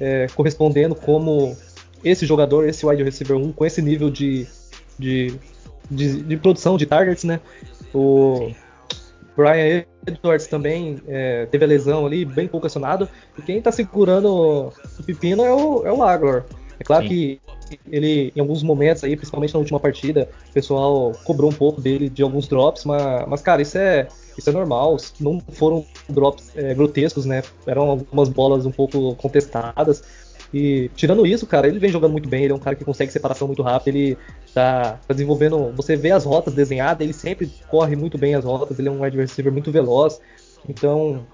[0.00, 1.56] é, correspondendo como
[2.02, 4.46] esse jogador, esse wide receiver 1, com esse nível de,
[4.98, 5.34] de,
[5.90, 7.40] de, de produção de targets, né?
[7.92, 8.50] O,
[9.38, 13.08] Brian Edwards também é, teve a lesão ali, bem pouco acionado.
[13.38, 16.44] E quem está segurando o pepino é o, é o Aguilar.
[16.80, 17.08] É claro Sim.
[17.08, 17.40] que
[17.88, 22.08] ele, em alguns momentos aí, principalmente na última partida, o pessoal cobrou um pouco dele
[22.08, 24.96] de alguns drops, mas, mas cara, isso é, isso é normal.
[25.20, 27.44] Não foram drops é, grotescos, né?
[27.64, 30.02] Eram algumas bolas um pouco contestadas.
[30.52, 33.12] E tirando isso, cara, ele vem jogando muito bem, ele é um cara que consegue
[33.12, 34.18] separação muito rápido, ele
[34.54, 35.72] tá, tá desenvolvendo.
[35.76, 39.02] Você vê as rotas desenhadas, ele sempre corre muito bem as rotas, ele é um
[39.02, 40.20] wide receiver muito veloz.
[40.68, 41.26] Então,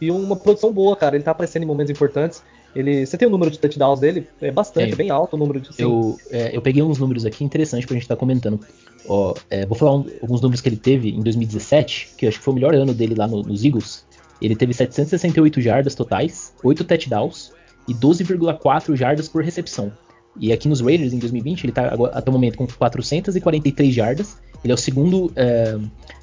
[0.00, 1.16] e uma produção boa, cara.
[1.16, 2.42] Ele tá aparecendo em momentos importantes.
[2.74, 4.28] Ele, você tem o número de touchdowns dele?
[4.40, 5.70] É bastante, é bem alto o número de.
[5.76, 8.60] Eu, é, eu peguei uns números aqui interessantes pra gente estar tá comentando.
[9.06, 12.38] Ó, é, vou falar um, alguns números que ele teve em 2017, que eu acho
[12.38, 14.06] que foi o melhor ano dele lá no, nos Eagles.
[14.40, 17.52] Ele teve 768 jardas totais, 8 touchdowns,
[17.90, 19.92] e 12,4 jardas por recepção.
[20.38, 24.38] E aqui nos Raiders, em 2020, ele está até o momento com 443 jardas.
[24.62, 25.76] Ele é o segundo é,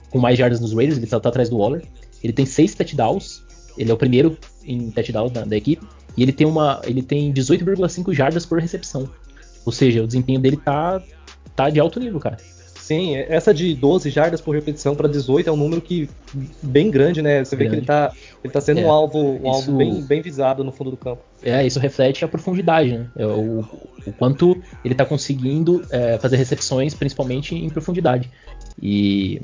[0.10, 1.84] com mais jardas nos Raiders, ele tá, tá atrás do Waller.
[2.24, 3.44] Ele tem seis touchdowns,
[3.78, 7.34] ele é o primeiro em touchdowns da, da equipe, e ele tem uma, ele tem
[7.34, 9.10] 18,5 jardas por recepção.
[9.66, 11.04] Ou seja, o desempenho dele tá,
[11.54, 12.38] tá de alto nível, cara.
[12.88, 16.10] Sim, essa de 12 jardas por repetição para 18 é um número que
[16.64, 17.44] bem grande, né?
[17.44, 17.70] Você grande.
[17.70, 20.22] vê que ele tá, ele tá sendo é, um alvo, um isso, alvo bem, bem
[20.22, 21.22] visado no fundo do campo.
[21.44, 23.10] É, isso reflete a profundidade, né?
[23.18, 23.66] É o,
[24.06, 28.32] o quanto ele tá conseguindo é, fazer recepções, principalmente em profundidade.
[28.82, 29.42] E,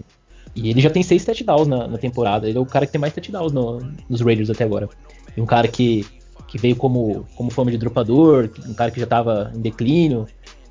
[0.55, 2.47] e ele já tem seis touchdowns na, na, temporada.
[2.47, 4.87] Ele é o cara que tem mais touchdowns no, nos Raiders até agora.
[5.35, 6.05] E um cara que,
[6.47, 10.27] que veio como, como fama de dropador, um cara que já estava em declínio,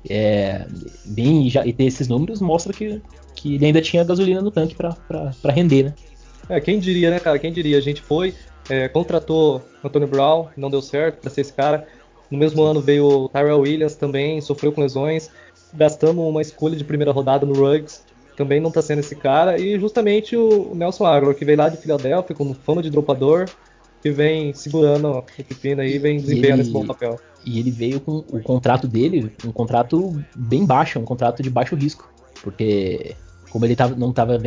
[0.09, 0.65] é,
[1.05, 3.01] bem, já, e ter esses números mostra que,
[3.35, 5.93] que ele ainda tinha gasolina no tanque para render, né?
[6.49, 7.39] É, quem diria, né, cara?
[7.39, 7.77] Quem diria?
[7.77, 8.33] A gente foi,
[8.69, 11.87] é, contratou Antônio Brown, não deu certo para ser esse cara.
[12.29, 15.29] No mesmo ano veio o Tyrell Williams também, sofreu com lesões.
[15.73, 18.01] Gastamos uma escolha de primeira rodada no Ruggs,
[18.35, 19.59] também não tá sendo esse cara.
[19.59, 23.45] E justamente o Nelson Aguilar, que veio lá de Filadélfia com fama de dropador,
[24.03, 27.17] que vem segurando o pepino aí, vem desempenhando esse bom papel.
[27.45, 31.73] E ele veio com o contrato dele, um contrato bem baixo, um contrato de baixo
[31.73, 32.11] risco.
[32.43, 33.15] Porque
[33.49, 34.37] como ele tava, não estava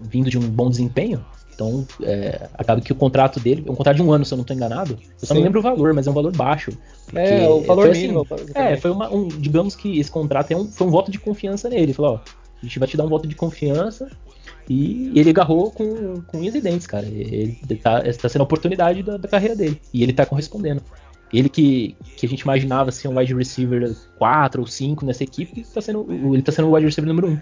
[0.00, 1.22] vindo de um bom desempenho,
[1.54, 4.36] então é, acaba que o contrato dele, é um contrato de um ano, se eu
[4.36, 4.98] não estou enganado.
[5.20, 5.34] Eu só Sim.
[5.34, 6.72] não lembro o valor, mas é um valor baixo.
[7.14, 8.26] É, o valor foi mínimo.
[8.30, 11.18] Assim, é, foi uma, um, digamos que esse contrato é um, foi um voto de
[11.18, 11.82] confiança nele.
[11.82, 12.20] Ele falou, ó,
[12.62, 14.08] a gente vai te dar um voto de confiança
[14.68, 17.06] e ele agarrou com, com unhas e dentes, cara.
[17.06, 19.80] Ele tá, tá sendo a oportunidade da, da, carreira dele.
[19.92, 20.82] E ele tá correspondendo.
[21.32, 25.64] Ele que, que a gente imaginava ser um wide receiver 4 ou 5 nessa equipe,
[25.72, 27.40] tá sendo, ele tá sendo o wide receiver número 1.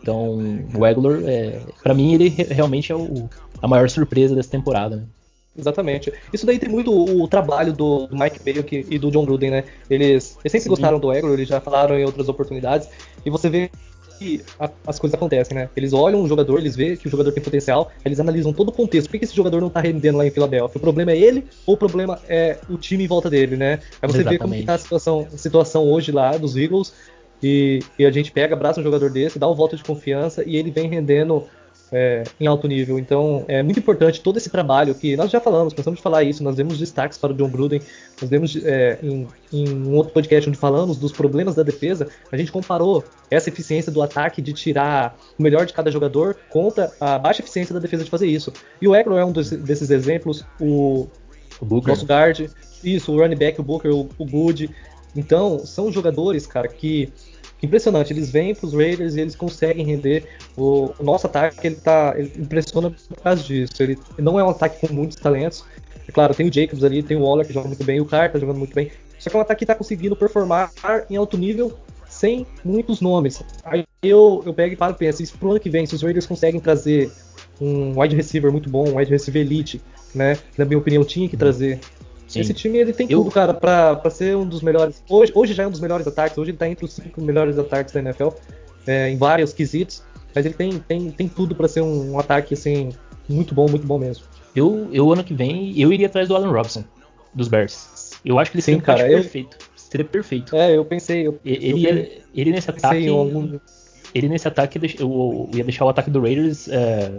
[0.00, 0.38] Então,
[0.74, 3.28] o Aguilar, é, para mim, ele realmente é o,
[3.60, 4.96] a maior surpresa dessa temporada.
[4.96, 5.04] Né?
[5.56, 6.12] Exatamente.
[6.32, 9.50] Isso daí tem muito o, o trabalho do, do Mike Bailey e do John Gruden,
[9.50, 9.64] né?
[9.88, 10.70] Eles, eles sempre Sim.
[10.70, 12.88] gostaram do Aguilar, eles já falaram em outras oportunidades.
[13.24, 13.70] E você vê
[14.22, 15.68] que a, as coisas acontecem, né?
[15.76, 18.72] Eles olham um jogador, eles veem que o jogador tem potencial, eles analisam todo o
[18.72, 19.10] contexto.
[19.10, 20.78] Por que, esse jogador não tá rendendo lá em Filadélfia?
[20.78, 23.80] O problema é ele ou o problema é o time em volta dele, né?
[24.00, 24.30] Aí você Exatamente.
[24.30, 26.92] vê como tá a situação, a situação hoje lá dos Eagles
[27.42, 30.56] e, e, a gente pega, abraça um jogador desse, dá um voto de confiança e
[30.56, 31.44] ele vem rendendo
[31.92, 32.98] é, em alto nível.
[32.98, 36.42] Então é muito importante todo esse trabalho que nós já falamos, cansamos de falar isso,
[36.42, 37.82] nós demos destaques para o John Gruden,
[38.20, 42.36] nós demos é, em, em, um outro podcast onde falamos dos problemas da defesa, a
[42.36, 47.18] gente comparou essa eficiência do ataque de tirar o melhor de cada jogador contra a
[47.18, 48.52] baixa eficiência da defesa de fazer isso.
[48.80, 51.06] E o Eckler é um dos, desses exemplos, o,
[51.60, 52.48] o nosso guard,
[52.82, 54.70] isso, o running back, o Booker, o, o Good.
[55.14, 57.12] Então, são jogadores, cara, que
[57.62, 58.12] impressionante.
[58.12, 60.26] Eles vêm para os Raiders e eles conseguem render.
[60.56, 63.82] O, o nosso ataque ele tá, ele impressiona por causa disso.
[63.82, 65.64] Ele não é um ataque com muitos talentos.
[66.06, 68.32] É claro, tem o Jacobs ali, tem o Waller que joga muito bem, o Carter
[68.32, 68.90] tá jogando muito bem.
[69.18, 70.70] Só que é um ataque que está conseguindo performar
[71.08, 71.72] em alto nível
[72.08, 73.42] sem muitos nomes.
[73.64, 76.02] Aí eu, eu pego e paro e penso, isso pro ano que vem, se os
[76.02, 77.10] Raiders conseguem trazer
[77.60, 79.80] um wide receiver muito bom, um wide receiver elite,
[80.14, 80.36] né?
[80.58, 81.78] Na minha opinião, tinha que trazer
[82.32, 82.40] Sim.
[82.40, 83.18] Esse time ele tem eu...
[83.18, 85.04] tudo, cara, pra, pra ser um dos melhores.
[85.06, 87.58] Hoje, hoje já é um dos melhores ataques, hoje ele tá entre os cinco melhores
[87.58, 88.28] ataques da NFL,
[88.86, 90.02] é, em vários quesitos.
[90.34, 92.88] Mas ele tem, tem, tem tudo para ser um, um, ataque, assim,
[93.28, 94.24] muito bom, muito bom mesmo.
[94.56, 96.82] Eu, eu, ano que vem, eu iria atrás do Alan Robson,
[97.34, 98.12] dos Bears.
[98.24, 99.20] Eu acho que ele seria um cara, eu...
[99.20, 99.58] perfeito.
[99.76, 100.56] Seria perfeito.
[100.56, 101.26] É, eu pensei.
[101.26, 103.08] Eu, ele, eu, ele nesse ataque.
[103.08, 103.58] Algum...
[104.14, 106.66] Ele nesse ataque eu, ia deixar o ataque do Raiders.
[106.68, 107.12] É,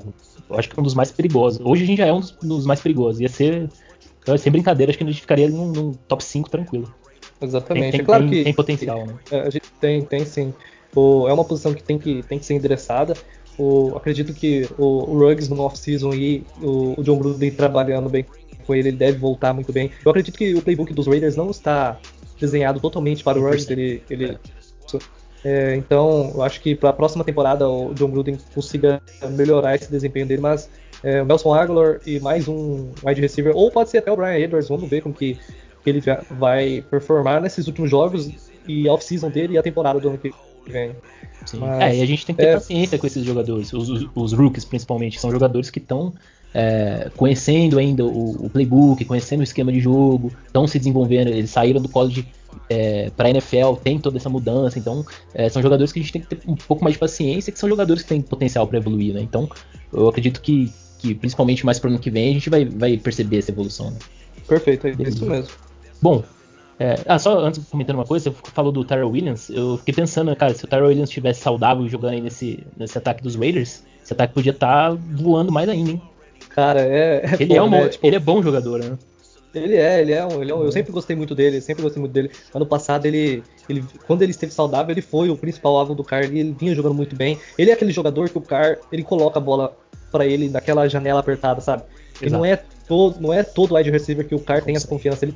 [0.49, 1.63] eu acho que é um dos mais perigosos.
[1.63, 3.21] Hoje a gente já é um dos, dos mais perigosos.
[3.21, 3.69] Ia ser
[4.23, 6.93] então, sem brincadeira, acho que a gente ficaria num, num top 5 tranquilo.
[7.41, 7.83] Exatamente.
[7.83, 9.15] Tem, tem, é claro tem, que tem potencial, né?
[9.29, 10.53] É, a gente tem, tem sim.
[10.95, 13.13] O, é uma posição que tem que, tem que ser endereçada.
[13.57, 18.25] O, acredito que o, o Ruggs no off-season e o, o John Gruden trabalhando bem
[18.65, 19.91] com ele, ele deve voltar muito bem.
[20.03, 21.99] Eu acredito que o playbook dos Raiders não está
[22.39, 23.69] desenhado totalmente para o Ruggs.
[23.69, 24.37] Ele, ele,
[25.43, 29.91] é, então, eu acho que para a próxima temporada o John Gruden consiga melhorar esse
[29.91, 30.69] desempenho dele, mas
[31.03, 34.37] é, o Nelson Aguilar e mais um wide receiver, ou pode ser até o Brian
[34.37, 35.37] Edwards, vamos ver como que,
[35.85, 38.31] ele vai performar nesses últimos jogos
[38.65, 40.31] e off-season dele e a temporada do ano que
[40.65, 40.95] vem.
[41.59, 42.53] Mas, é, e a gente tem que ter é...
[42.53, 46.13] paciência com esses jogadores, os, os, os rookies principalmente, são jogadores que estão
[46.53, 51.49] é, conhecendo ainda o, o, playbook, conhecendo o esquema de jogo, estão se desenvolvendo, eles
[51.49, 52.25] saíram do college
[52.69, 56.13] é, para a NFL, tem toda essa mudança, então é, são jogadores que a gente
[56.13, 58.77] tem que ter um pouco mais de paciência, que são jogadores que têm potencial para
[58.77, 59.21] evoluir, né?
[59.21, 59.49] Então
[59.91, 60.71] eu acredito que,
[61.03, 63.91] que principalmente mais pro ano que vem a gente vai, vai perceber essa evolução.
[63.91, 63.97] Né?
[64.47, 65.49] Perfeito, é isso mesmo.
[66.01, 66.23] Bom,
[66.79, 70.33] é, ah, só antes comentando uma coisa, você falou do Tyrell Williams, eu fiquei pensando,
[70.33, 74.13] cara, se o Tyrell Williams estivesse saudável jogando aí nesse, nesse ataque dos Raiders, esse
[74.13, 76.01] ataque podia estar tá voando mais ainda, hein?
[76.49, 77.21] Cara, é.
[77.25, 77.89] é ele, é um, né?
[77.89, 78.97] tipo, ele é bom jogador, né?
[79.53, 81.99] Ele é, ele é, um, ele é um, eu sempre gostei muito dele, sempre gostei
[81.99, 82.31] muito dele.
[82.53, 86.23] Ano passado ele, ele, quando ele esteve saudável, ele foi o principal alvo do Car,
[86.23, 87.37] ele vinha jogando muito bem.
[87.57, 89.77] Ele é aquele jogador que o Car, ele coloca a bola
[90.13, 91.83] para ele naquela janela apertada, sabe?
[92.21, 92.55] Ele não é
[92.87, 95.25] todo, não é todo wide receiver que o Carr tem essa confiança.
[95.25, 95.35] Ele,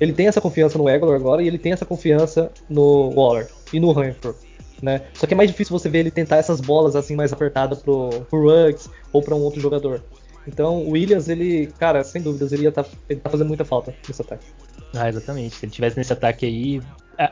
[0.00, 3.78] ele tem essa confiança no Eglor agora e ele tem essa confiança no Waller e
[3.78, 4.38] no Hanford.
[4.82, 5.02] Né?
[5.12, 8.08] Só que é mais difícil você ver ele tentar essas bolas assim mais apertadas pro,
[8.28, 10.02] pro Ruggs ou para um outro jogador.
[10.46, 13.94] Então o Williams, ele, cara, sem dúvidas, ele, ia tá, ele tá fazendo muita falta
[14.08, 14.46] nesse ataque.
[14.94, 15.56] Ah, exatamente.
[15.56, 16.80] Se ele tivesse nesse ataque aí,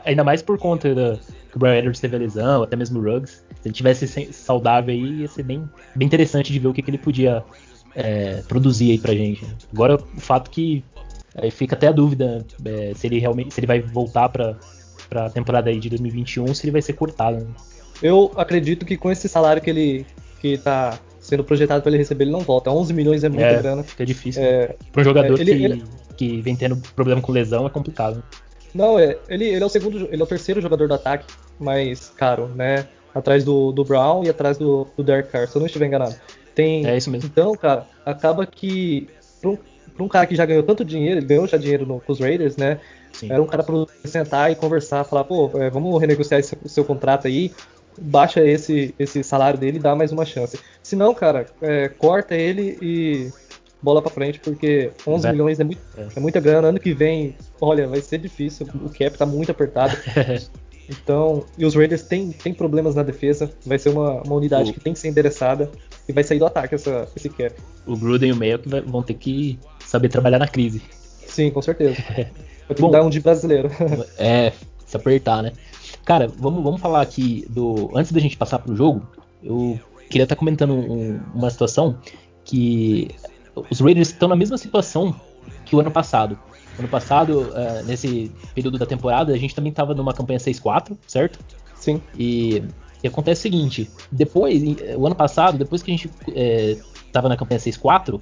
[0.05, 1.17] ainda mais por conta da,
[1.49, 4.93] que o Brian Edwards teve a lesão, até mesmo o Ruggs, se ele tivesse saudável
[4.93, 7.43] aí, ia ser bem, bem interessante de ver o que, que ele podia
[7.95, 9.43] é, produzir aí pra gente.
[9.71, 10.83] Agora, o fato que
[11.35, 14.55] Aí fica até a dúvida é, se ele realmente se ele vai voltar para
[15.11, 17.37] a temporada aí de 2021, se ele vai ser cortado.
[17.37, 17.47] Né?
[18.01, 20.05] Eu acredito que com esse salário que ele
[20.39, 22.69] que tá sendo projetado para ele receber, ele não volta.
[22.69, 23.83] 11 milhões é muita é, grana.
[23.83, 24.43] Fica difícil.
[24.43, 25.83] É, para um jogador ele, que, ele...
[26.17, 28.21] que vem tendo problema com lesão é complicado.
[28.73, 31.25] Não, é, ele, ele é o segundo, ele é o terceiro jogador do ataque
[31.59, 32.87] mais caro, né?
[33.13, 36.15] Atrás do, do Brown e atrás do, do Derek Carr, se eu não estiver enganado.
[36.55, 37.29] Tem, é isso mesmo.
[37.31, 39.07] Então, cara, acaba que
[39.93, 42.19] para um cara que já ganhou tanto dinheiro, ele ganhou já dinheiro no, com os
[42.19, 42.79] Raiders, né?
[43.11, 43.31] Sim.
[43.31, 47.27] Era um cara para sentar e conversar, falar, pô, é, vamos renegociar esse, seu contrato
[47.27, 47.51] aí,
[47.99, 50.59] baixa esse, esse salário dele e dá mais uma chance.
[50.81, 53.31] Se não, cara, é, corta ele e
[53.81, 56.07] bola para frente, porque 11 milhões é, muito, é.
[56.15, 56.19] é.
[56.19, 56.69] muita grana.
[56.69, 59.95] Ano que vem, olha, vai ser difícil, o cap tá muito apertado.
[60.89, 64.73] Então, e os Raiders têm, têm problemas na defesa, vai ser uma, uma unidade o...
[64.73, 65.71] que tem que ser endereçada
[66.07, 67.55] e vai sair do ataque essa, esse cap.
[67.85, 70.81] O Gruden e o Mayo vão ter que saber trabalhar na crise.
[71.25, 71.95] Sim, com certeza.
[72.65, 73.69] Vai ter Bom, que dar um de brasileiro.
[74.17, 74.53] é,
[74.85, 75.51] se apertar, né?
[76.05, 77.91] Cara, vamos, vamos falar aqui do.
[77.93, 79.05] Antes da gente passar pro jogo,
[79.43, 81.97] eu queria estar tá comentando um, uma situação
[82.45, 83.09] que
[83.69, 85.15] os Raiders estão na mesma situação
[85.65, 86.37] que o ano passado.
[86.77, 91.39] Ano passado, uh, nesse período da temporada, a gente também estava numa campanha 6-4, certo?
[91.75, 92.01] Sim.
[92.17, 92.63] E,
[93.03, 94.61] e, acontece o seguinte: depois,
[94.97, 96.09] o ano passado, depois que a gente
[97.05, 98.19] estava é, na campanha 6-4,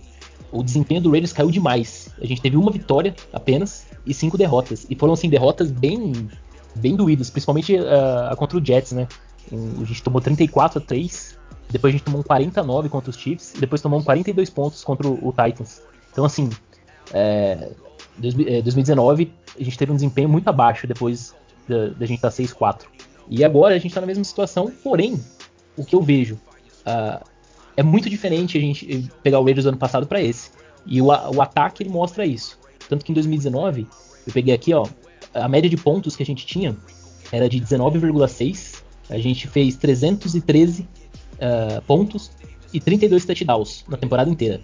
[0.52, 2.10] o desempenho do Raiders caiu demais.
[2.22, 4.86] A gente teve uma vitória apenas e cinco derrotas.
[4.90, 6.30] E foram, assim, derrotas bem,
[6.76, 9.08] bem doídas, principalmente uh, contra o Jets, né?
[9.52, 11.38] A gente tomou 34 a 3,
[11.70, 14.84] depois a gente tomou um 49 contra os Chiefs, e depois tomou um 42 pontos
[14.84, 15.82] contra o, o Titans.
[16.12, 16.50] Então, assim,
[17.14, 17.72] é,
[18.18, 21.36] 2019 a gente teve um desempenho muito abaixo depois
[21.68, 22.82] da, gente estar tá 6-4.
[23.30, 25.20] E agora a gente está na mesma situação, porém,
[25.78, 26.36] o que eu vejo,
[26.86, 27.24] uh,
[27.78, 30.52] é muito diferente a gente pegar o Raiders do ano passado para esse.
[30.86, 32.60] E o, o ataque ele mostra isso.
[32.90, 33.88] Tanto que em 2019,
[34.28, 34.86] eu peguei aqui, ó,
[35.34, 36.76] a média de pontos que a gente tinha
[37.32, 38.82] era de 19,6.
[39.10, 42.32] A gente fez 313 uh, pontos
[42.74, 44.62] e 32 touchdowns na temporada inteira.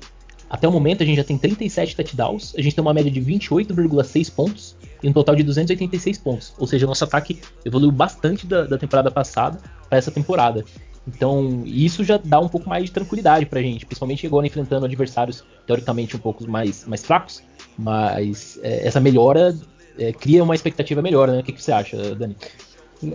[0.50, 3.22] Até o momento a gente já tem 37 touchdowns, a gente tem uma média de
[3.22, 6.54] 28,6 pontos e um total de 286 pontos.
[6.58, 10.64] Ou seja, nosso ataque evoluiu bastante da, da temporada passada para essa temporada.
[11.08, 15.44] Então, isso já dá um pouco mais de tranquilidade pra gente, principalmente agora enfrentando adversários
[15.66, 17.42] teoricamente um pouco mais, mais fracos.
[17.78, 19.56] Mas é, essa melhora
[19.98, 21.40] é, cria uma expectativa melhor, né?
[21.40, 22.36] O que, que, você acha, Dani?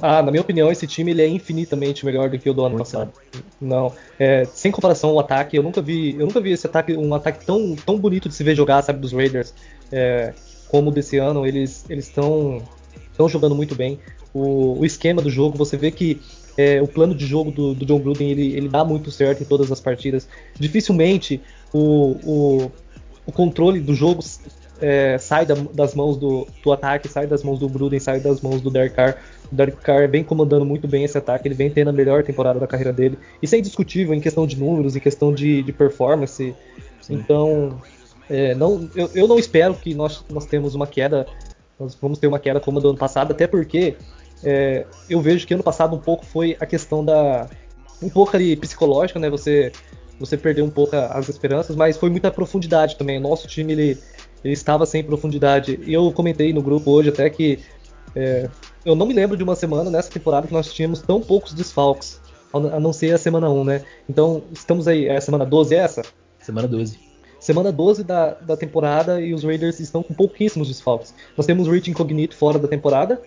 [0.01, 2.77] Ah, na minha opinião, esse time ele é infinitamente melhor do que o do ano
[2.77, 3.13] Muito passado.
[3.61, 7.13] Não, é, sem comparação ao ataque, eu nunca vi, eu nunca vi esse ataque, um
[7.15, 9.53] ataque tão, tão bonito de se ver jogar, sabe, dos Raiders,
[9.91, 10.33] é,
[10.69, 11.47] como desse ano.
[11.47, 12.63] Eles eles estão
[13.11, 13.99] estão jogando muito bem.
[14.33, 16.21] O, o esquema do jogo, você vê que
[16.57, 19.47] é, o plano de jogo do, do John Gruden ele, ele, dá muito certo em
[19.47, 20.29] todas as partidas.
[20.59, 21.41] Dificilmente
[21.73, 22.73] o, o,
[23.27, 24.23] o controle do jogo
[24.83, 28.41] é, sai da, das mãos do, do, ataque, sai das mãos do Gruden, sai das
[28.41, 29.17] mãos do Derek Carr.
[29.51, 32.59] O Derek Carr vem comandando muito bem esse ataque, ele vem tendo a melhor temporada
[32.59, 33.17] da carreira dele.
[33.41, 36.55] Isso é indiscutível em questão de números, em questão de, de performance.
[37.01, 37.15] Sim.
[37.15, 37.81] Então,
[38.29, 41.27] é, não, eu, eu, não espero que nós, nós temos uma queda,
[41.79, 43.97] nós vamos ter uma queda como a do ano passado, até porque
[44.43, 47.49] é, eu vejo que ano passado um pouco foi a questão da.
[48.03, 49.31] um pouco ali psicológica, né?
[49.31, 49.71] Você,
[50.19, 53.21] você perdeu um pouco as esperanças, mas foi muita profundidade também.
[53.21, 53.99] Nosso time ele,
[54.45, 55.79] ele estava sem profundidade.
[55.85, 57.59] E eu comentei no grupo hoje até que
[58.15, 58.49] é,
[58.85, 62.21] eu não me lembro de uma semana nessa temporada que nós tínhamos tão poucos desfalques,
[62.53, 63.85] a não ser a semana 1, né?
[64.09, 66.03] Então, estamos aí, é a semana 12 é essa?
[66.39, 66.99] Semana 12.
[67.41, 71.15] Semana 12 da, da temporada e os Raiders estão com pouquíssimos desfalques.
[71.37, 73.21] Nós temos o Rich Incognito fora da temporada,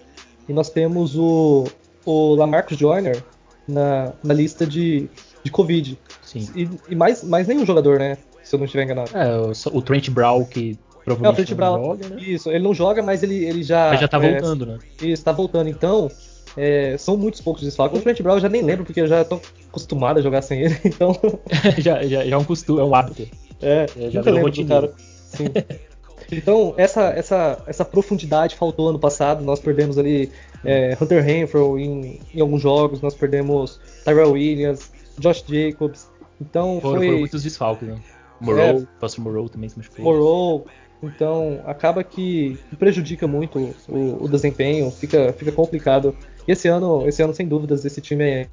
[0.48, 1.66] e nós temos o,
[2.06, 3.24] o Lamarcus Joyner
[3.68, 5.10] na, na lista de,
[5.44, 5.98] de Covid.
[6.22, 6.48] Sim.
[6.56, 8.18] E, e, mais, mais nenhum jogador, né?
[8.44, 9.10] Se eu não estiver enganado.
[9.18, 12.22] É, o, o Trent Brown, que é, o Trent Brown, joga, né?
[12.22, 13.90] Isso, ele não joga, mas ele, ele já.
[13.90, 14.80] Mas já tá é, voltando, né?
[15.02, 15.70] Isso, tá voltando.
[15.70, 16.10] Então,
[16.58, 18.00] é, são muitos poucos desfalques.
[18.00, 20.62] O Trent Brown eu já nem lembro, porque eu já tô acostumado a jogar sem
[20.62, 21.16] ele, então.
[21.78, 23.28] já, já, já é um costume, é um hábito.
[23.62, 24.94] É, já nunca lembro do cara.
[24.98, 25.46] Sim.
[26.32, 29.44] Então, essa, essa, essa profundidade faltou ano passado.
[29.44, 30.32] Nós perdemos ali
[30.64, 36.10] é, Hunter Renfro em, em, alguns jogos, nós perdemos Tyrell Williams, Josh Jacobs.
[36.42, 37.06] Então foram, foi.
[37.08, 38.00] Foram muitos desfalques, né?
[38.42, 40.04] Moreau, é, Pastor Moreau também se machucou.
[40.04, 40.66] Moreau,
[41.08, 46.16] então acaba que prejudica muito o, o, desempenho, fica, fica complicado.
[46.48, 48.48] E esse ano, esse ano, sem dúvidas, esse time é.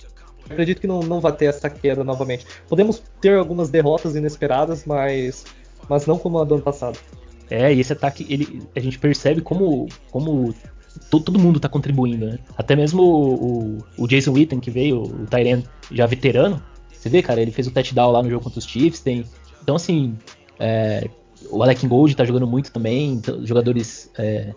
[0.49, 2.45] Acredito que não, não vai ter essa queda novamente.
[2.69, 5.45] Podemos ter algumas derrotas inesperadas, mas,
[5.88, 6.99] mas não como a do ano passado.
[7.49, 10.53] É, e esse ataque, ele, a gente percebe como, como
[11.11, 12.38] todo, todo mundo tá contribuindo, né?
[12.57, 17.23] Até mesmo o, o, o Jason Witten, que veio, o Tyrion já veterano, você vê,
[17.23, 19.25] cara, ele fez o touchdown lá no jogo contra os Chiefs, tem...
[19.62, 20.17] Então, assim,
[20.59, 21.09] é,
[21.51, 24.53] o Alec Gold tá jogando muito também, então, jogadores é,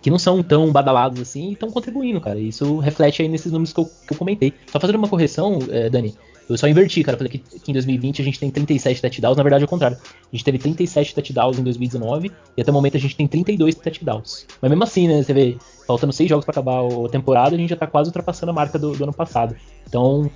[0.00, 2.38] que não são tão badalados assim e estão contribuindo, cara.
[2.38, 4.52] Isso reflete aí nesses números que eu, que eu comentei.
[4.70, 6.14] Só fazendo uma correção, é, Dani,
[6.48, 7.18] eu só inverti, cara.
[7.18, 9.98] Falei que, que, em 2020 a gente tem 37 touchdowns, na verdade é o contrário.
[10.00, 13.74] A gente teve 37 touchdowns em 2019 e até o momento a gente tem 32
[13.74, 14.46] touchdowns.
[14.60, 17.70] Mas mesmo assim, né, você vê, faltando seis jogos para acabar a temporada, a gente
[17.70, 19.54] já tá quase ultrapassando a marca do, do ano passado.
[19.86, 20.30] Então,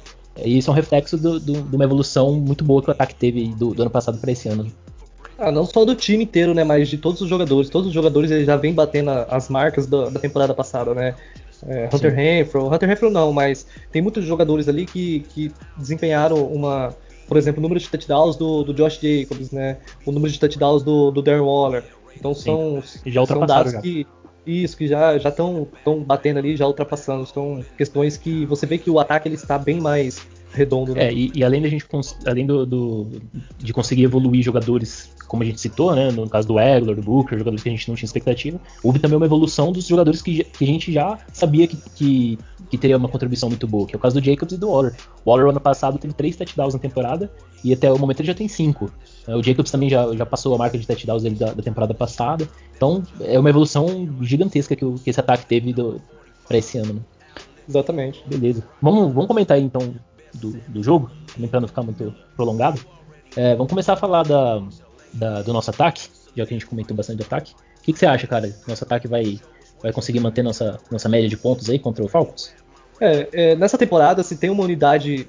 [0.45, 3.83] isso é um reflexo de uma evolução muito boa que o ataque teve do, do
[3.83, 4.71] ano passado para esse ano.
[5.43, 6.63] Ah, não só do time inteiro, né?
[6.63, 7.69] Mas de todos os jogadores.
[7.69, 11.17] Todos os jogadores eles já vêm batendo as marcas da, da temporada passada, né?
[11.67, 16.93] É, Hunter Renfro, Hunter Renfro não, mas tem muitos jogadores ali que, que desempenharam uma,
[17.29, 19.79] por exemplo, o número de touchdowns do, do Josh Jacobs, né?
[20.07, 21.85] O número de touchdowns do, do Darren Waller.
[22.17, 23.81] Então são, já são dados já.
[23.81, 24.07] que
[24.47, 25.69] isso que já já estão
[26.05, 27.27] batendo ali, já ultrapassando.
[27.27, 30.21] São questões que você vê que o ataque ele está bem mais
[30.53, 30.95] redondo.
[30.95, 31.09] Né?
[31.09, 31.87] É, e, e, além da gente
[32.27, 33.07] além do, do,
[33.59, 37.39] de conseguir evoluir jogadores, como a gente citou, né, no caso do Egler, do Booker,
[37.39, 40.65] jogadores que a gente não tinha expectativa, houve também uma evolução dos jogadores que, que
[40.65, 42.39] a gente já sabia que, que,
[42.71, 44.95] que, teria uma contribuição muito boa, que é o caso do Jacobs e do Waller.
[45.25, 47.31] O Waller ano passado teve três touchdowns na temporada
[47.65, 48.91] e até o momento ele já tem cinco.
[49.27, 51.95] É, o Jacobs também já, já passou a marca de touchdowns dele da, da temporada
[51.95, 52.47] passada.
[52.77, 55.75] Então é uma evolução gigantesca que, o, que esse ataque teve
[56.47, 56.95] para esse ano.
[56.95, 57.01] Né?
[57.69, 58.23] Exatamente.
[58.27, 58.65] Beleza.
[58.81, 59.95] Vamos, vamos comentar aí então
[60.35, 62.81] do, do jogo, também para não ficar muito prolongado.
[63.37, 64.63] É, vamos começar a falar da,
[65.13, 67.53] da, do nosso ataque, já que a gente comentou bastante do ataque.
[67.53, 68.55] O que, que, você acha, cara?
[68.67, 69.41] Nosso ataque vai,
[69.83, 72.55] vai conseguir manter nossa, nossa média de pontos aí contra o Falcons?
[73.01, 75.27] É, é, nessa temporada, se tem uma unidade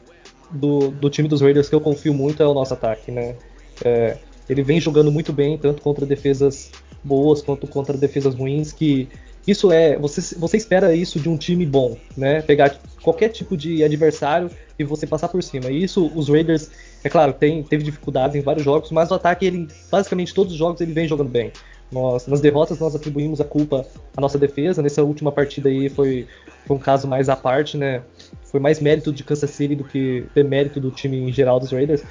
[0.52, 3.36] do, do time dos Raiders que eu confio muito é o nosso ataque, né?
[3.84, 6.72] É, ele vem jogando muito bem, tanto contra defesas
[7.04, 9.10] boas quanto contra defesas ruins, que
[9.48, 9.98] isso é.
[9.98, 12.42] Você, você espera isso de um time bom, né?
[12.42, 15.70] Pegar qualquer tipo de adversário e você passar por cima.
[15.70, 16.72] E isso, os Raiders,
[17.04, 20.58] é claro, tem, teve dificuldades em vários jogos, mas o ataque, ele, basicamente, todos os
[20.58, 21.52] jogos ele vem jogando bem.
[21.92, 24.82] Nós, nas derrotas, nós atribuímos a culpa à nossa defesa.
[24.82, 26.28] Nessa última partida aí foi,
[26.66, 28.02] foi um caso mais à parte, né?
[28.46, 32.02] Foi mais mérito de Kansas City do que mérito do time em geral dos Raiders.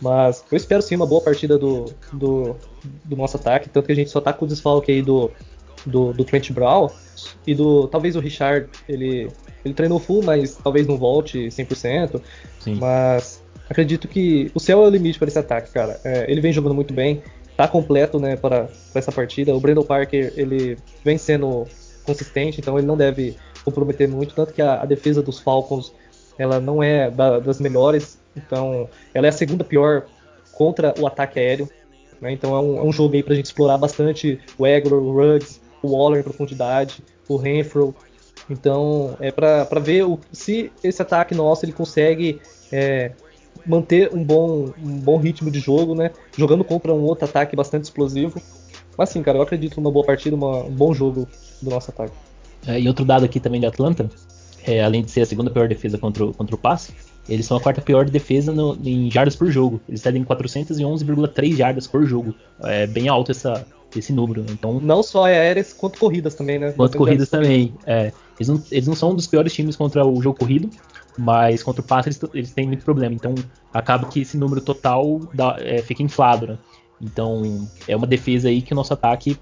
[0.00, 2.56] Mas eu espero sim uma boa partida do, do,
[3.04, 5.30] do nosso ataque, tanto que a gente só tá com o desfalque aí do,
[5.86, 6.88] do, do Trent Brown
[7.46, 7.88] e do.
[7.88, 9.30] Talvez o Richard, ele,
[9.64, 12.20] ele treinou full, mas talvez não volte 100%.
[12.60, 12.74] Sim.
[12.76, 16.00] Mas acredito que o céu é o limite para esse ataque, cara.
[16.04, 17.22] É, ele vem jogando muito bem,
[17.56, 19.54] tá completo né, para, para essa partida.
[19.54, 21.66] O Brandon Parker, ele vem sendo
[22.04, 24.34] consistente, então ele não deve comprometer muito.
[24.34, 25.92] Tanto que a, a defesa dos Falcons
[26.38, 30.04] ela não é da, das melhores, então ela é a segunda pior
[30.52, 31.68] contra o ataque aéreo.
[32.20, 32.32] Né?
[32.32, 35.12] Então é um, é um jogo aí para a gente explorar bastante o Egor, o
[35.12, 37.94] Ruggs, o Waller em profundidade, o Renfro.
[38.50, 42.40] Então, é para ver o, se esse ataque nosso ele consegue
[42.72, 43.12] é,
[43.66, 46.10] manter um bom, um bom ritmo de jogo, né?
[46.36, 48.40] Jogando contra um outro ataque bastante explosivo.
[48.96, 51.28] Mas sim, cara, eu acredito numa boa partida, uma, um bom jogo
[51.60, 52.14] do nosso ataque.
[52.66, 54.10] É, e outro dado aqui também de Atlanta,
[54.66, 56.92] é, além de ser a segunda pior defesa contra o, contra o passe,
[57.28, 59.80] eles são a quarta pior defesa no, em jardas por jogo.
[59.88, 62.34] Eles cedem 411,3 jardas por jogo.
[62.62, 63.66] É bem alto essa,
[63.98, 64.44] esse número.
[64.50, 66.72] Então, não só aéreas, quanto corridas também, né?
[66.72, 67.74] Quanto corridas também.
[67.86, 70.70] É, eles, não, eles não são um dos piores times contra o jogo corrido,
[71.18, 73.14] mas contra o passe eles, eles têm muito problema.
[73.14, 73.34] Então
[73.72, 76.58] acaba que esse número total dá, é, fica inflado, né?
[77.00, 79.36] Então é uma defesa aí que o nosso ataque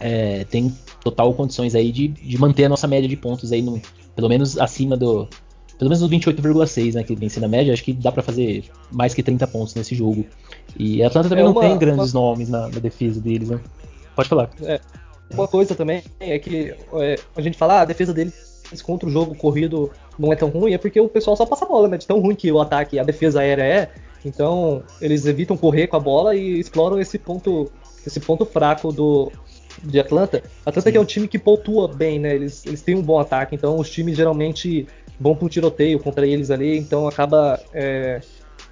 [0.00, 3.80] é, tem total condições aí de, de manter a nossa média de pontos aí, no,
[4.14, 5.28] pelo menos acima do.
[5.78, 7.04] Pelo menos no 28,6, né?
[7.04, 9.94] Que vem sendo a média, acho que dá para fazer mais que 30 pontos nesse
[9.94, 10.26] jogo.
[10.76, 12.20] E a Atlanta também é uma, não tem grandes uma...
[12.20, 13.60] nomes na, na defesa deles, né?
[14.18, 14.50] Pode falar.
[14.64, 14.80] É.
[15.30, 18.34] Uma coisa também é que é, a gente fala, ah, a defesa deles
[18.82, 21.68] contra o jogo corrido não é tão ruim, é porque o pessoal só passa a
[21.68, 21.96] bola, né?
[21.96, 23.92] De tão ruim que o ataque, a defesa aérea é.
[24.24, 27.70] Então, eles evitam correr com a bola e exploram esse ponto,
[28.04, 29.30] esse ponto fraco do
[29.84, 30.42] de Atlanta.
[30.66, 32.34] Atlanta que é um time que pontua bem, né?
[32.34, 34.88] Eles, eles têm um bom ataque, então os times geralmente
[35.20, 38.20] vão para um tiroteio contra eles ali, então acaba é,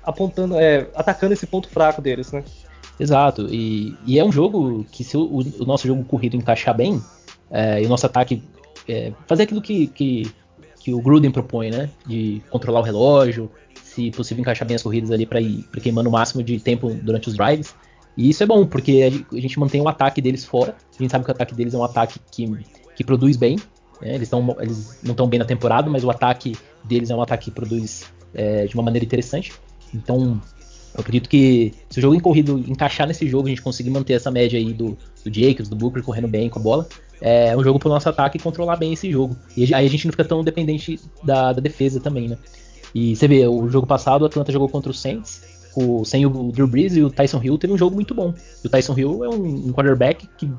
[0.02, 2.42] apontando, é, atacando esse ponto fraco deles, né?
[2.98, 7.02] Exato, e, e é um jogo que se o, o nosso jogo corrido encaixar bem,
[7.50, 8.42] é, e o nosso ataque
[8.88, 10.32] é, fazer aquilo que, que,
[10.80, 11.90] que, o Gruden propõe, né?
[12.06, 13.50] De controlar o relógio,
[13.82, 17.28] se possível, encaixar bem as corridas ali para ir queimando o máximo de tempo durante
[17.28, 17.74] os drives.
[18.16, 20.74] E isso é bom, porque a gente mantém o ataque deles fora.
[20.98, 22.50] A gente sabe que o ataque deles é um ataque que,
[22.94, 23.56] que produz bem.
[24.00, 24.14] Né?
[24.14, 27.46] Eles, tão, eles não estão bem na temporada, mas o ataque deles é um ataque
[27.46, 29.52] que produz é, de uma maneira interessante.
[29.94, 30.40] Então,
[30.96, 34.30] eu acredito que se o jogo corrido encaixar nesse jogo, a gente conseguir manter essa
[34.30, 36.88] média aí do, do Jacobs, do Booker correndo bem com a bola,
[37.20, 39.36] é um jogo pro nosso ataque controlar bem esse jogo.
[39.54, 42.38] E aí a gente não fica tão dependente da, da defesa também, né?
[42.94, 45.42] E você vê, o jogo passado, o Atlanta jogou contra o Saints,
[45.76, 48.32] o, sem o Drew Brees e o Tyson Hill, teve um jogo muito bom.
[48.64, 50.50] E o Tyson Hill é um, um quarterback que,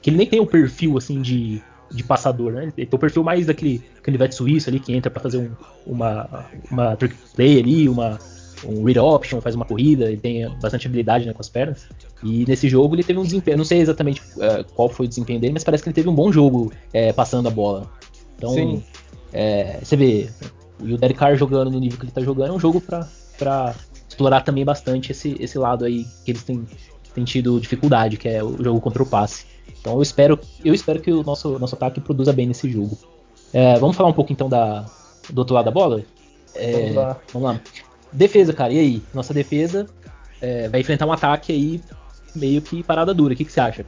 [0.00, 2.72] que ele nem tem o perfil, assim, de, de passador, né?
[2.78, 5.50] Ele tem o perfil mais daquele canivete suíço ali, que entra para fazer um,
[5.86, 8.18] uma, uma trick play ali, uma,
[8.64, 11.86] um read option, faz uma corrida, ele tem bastante habilidade né, com as pernas.
[12.22, 15.40] E nesse jogo ele teve um desempenho, não sei exatamente uh, qual foi o desempenho
[15.40, 17.90] dele, mas parece que ele teve um bom jogo é, passando a bola.
[18.36, 18.82] Então,
[19.32, 20.30] é, você vê,
[20.82, 23.74] e o Derek Carr jogando no nível que ele tá jogando é um jogo para
[24.08, 26.66] explorar também bastante esse, esse lado aí que eles têm,
[27.14, 29.46] têm tido dificuldade, que é o jogo contra o passe.
[29.80, 32.96] Então eu espero, eu espero que o nosso, nosso ataque produza bem nesse jogo.
[33.52, 34.86] É, vamos falar um pouco então da,
[35.30, 36.02] do outro lado da bola?
[36.54, 37.20] É, vamos, lá.
[37.32, 37.60] vamos lá.
[38.12, 39.02] Defesa, cara, e aí?
[39.14, 39.86] Nossa defesa
[40.40, 41.80] é, vai enfrentar um ataque aí
[42.34, 43.34] meio que parada dura.
[43.34, 43.86] O que, que você acha?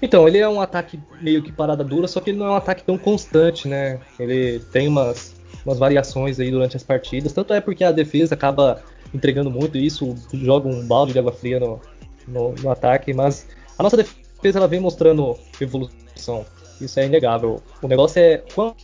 [0.00, 2.56] Então, ele é um ataque meio que parada dura, só que ele não é um
[2.56, 4.00] ataque tão constante, né?
[4.18, 7.32] Ele tem umas, umas variações aí durante as partidas.
[7.32, 8.82] Tanto é porque a defesa acaba
[9.14, 11.80] entregando muito isso, joga um balde de água fria no,
[12.26, 13.46] no, no ataque, mas
[13.78, 16.44] a nossa defesa ela vem mostrando evolução.
[16.80, 17.62] Isso é inegável.
[17.80, 18.74] O negócio é quão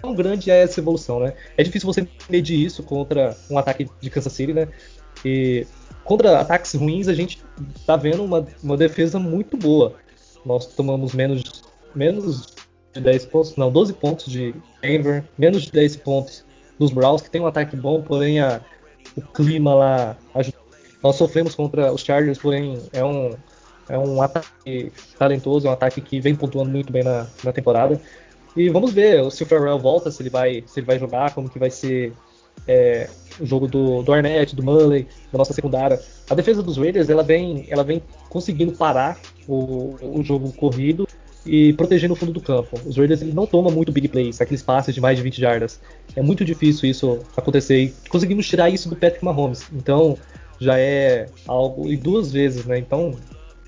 [0.00, 1.34] quão grande é essa evolução, né?
[1.56, 4.68] É difícil você medir isso contra um ataque de Kansas City, né?
[5.24, 5.66] E
[6.04, 7.42] contra ataques ruins a gente
[7.86, 9.94] tá vendo uma, uma defesa muito boa.
[10.44, 11.62] Nós tomamos menos,
[11.94, 12.54] menos
[12.92, 16.44] de 10 pontos, não, 12 pontos de Denver, menos de 10 pontos
[16.78, 18.60] dos Browns, que tem um ataque bom, porém a,
[19.16, 20.58] o clima lá ajuda.
[21.02, 23.34] Nós sofremos contra os Chargers, porém é um,
[23.88, 28.00] é um ataque talentoso, é um ataque que vem pontuando muito bem na, na temporada.
[28.56, 31.48] E vamos ver se o Farrell volta, se ele vai, se ele vai jogar, como
[31.48, 32.12] que vai ser
[32.66, 36.00] é, o jogo do, do Arnett, do Mullen, da nossa secundária.
[36.28, 41.06] A defesa dos Raiders ela vem, ela vem conseguindo parar o, o jogo corrido
[41.44, 42.80] e protegendo o fundo do campo.
[42.84, 45.80] Os Raiders eles não tomam muito big plays, aqueles passes de mais de 20 jardas.
[46.14, 49.66] É muito difícil isso acontecer e conseguimos tirar isso do Patrick Mahomes.
[49.72, 50.16] Então
[50.58, 52.78] já é algo e duas vezes, né?
[52.78, 53.14] Então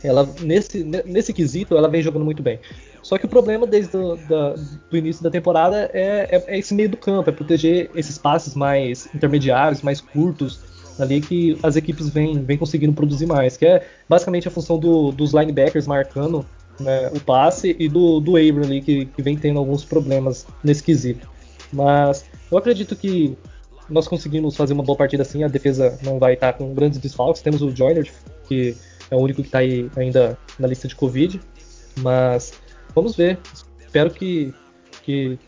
[0.03, 2.59] ela nesse nesse quesito ela vem jogando muito bem.
[3.03, 4.55] Só que o problema desde o da,
[4.91, 8.55] do início da temporada é, é, é, esse meio do campo, é proteger esses passes
[8.55, 10.61] mais intermediários, mais curtos,
[10.99, 15.33] ali que as equipes vêm, conseguindo produzir mais, que é basicamente a função do, dos
[15.33, 16.45] linebackers marcando
[16.81, 21.29] né, o passe e do, do ali, que, que vem tendo alguns problemas nesse quesito.
[21.73, 23.37] Mas eu acredito que
[23.89, 27.43] nós conseguimos fazer uma boa partida assim, a defesa não vai estar com grandes desfalques,
[27.43, 28.11] temos o Joyner,
[28.47, 28.77] que
[29.11, 31.41] é o único que está aí ainda na lista de Covid,
[32.01, 32.53] mas
[32.99, 33.39] vamos ver.
[33.81, 34.53] Espero que,
[35.03, 35.39] que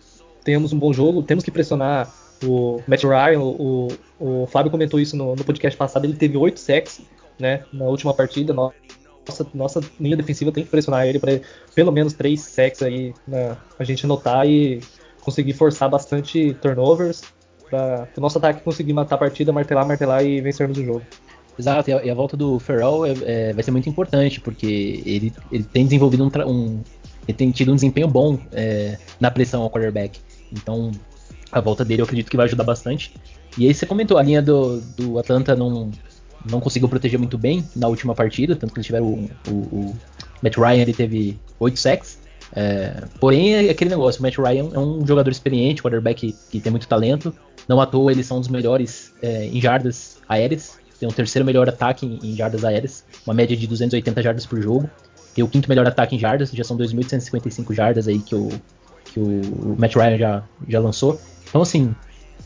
[0.45, 1.23] tenhamos um bom jogo.
[1.23, 2.13] Temos que pressionar
[2.45, 3.41] o Matt Ryan.
[3.41, 3.89] O,
[4.19, 6.05] o, o Fábio comentou isso no, no, podcast passado.
[6.05, 7.01] Ele teve oito sacks
[7.39, 8.53] né, na última partida.
[8.53, 11.41] Nossa, nossa linha defensiva tem que pressionar ele para
[11.75, 14.81] pelo menos três sacks aí né, a gente anotar e
[15.21, 17.23] conseguir forçar bastante turnovers
[17.69, 21.03] para o nosso ataque conseguir matar a partida, martelar, martelar e vencermos o jogo.
[21.59, 25.03] Exato, e a, e a volta do Ferrell é, é, vai ser muito importante, porque
[25.05, 26.83] ele, ele tem desenvolvido um, um,
[27.27, 30.21] ele tem tido um desempenho bom é, na pressão ao quarterback.
[30.53, 30.91] Então,
[31.51, 33.15] a volta dele eu acredito que vai ajudar bastante.
[33.59, 35.91] E aí você comentou, a linha do, do Atlanta não,
[36.49, 39.97] não conseguiu proteger muito bem na última partida, tanto que eles tiveram o, o, o
[40.43, 42.19] Matt Ryan, ele teve 8 sacks.
[42.53, 46.61] É, porém, é aquele negócio, o Matt Ryan é um jogador experiente, quarterback que, que
[46.61, 47.35] tem muito talento.
[47.69, 50.79] Não à toa, eles são um dos melhores é, em jardas aéreas.
[50.99, 54.61] Tem o terceiro melhor ataque em, em jardas aéreas, uma média de 280 jardas por
[54.61, 54.89] jogo
[55.35, 58.49] tem o quinto melhor ataque em jardas, já são 2.855 jardas aí que o,
[59.05, 61.21] que o Matt Ryan já, já lançou.
[61.49, 61.95] Então, assim,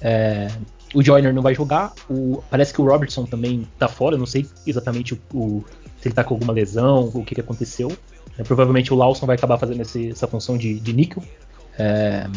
[0.00, 0.48] é,
[0.94, 4.46] o Joyner não vai jogar, o, parece que o Robertson também tá fora, não sei
[4.66, 5.64] exatamente o, o,
[6.00, 7.90] se ele tá com alguma lesão, o que, que aconteceu.
[8.38, 11.22] É, provavelmente o Lawson vai acabar fazendo esse, essa função de, de níquel.
[11.78, 12.28] É,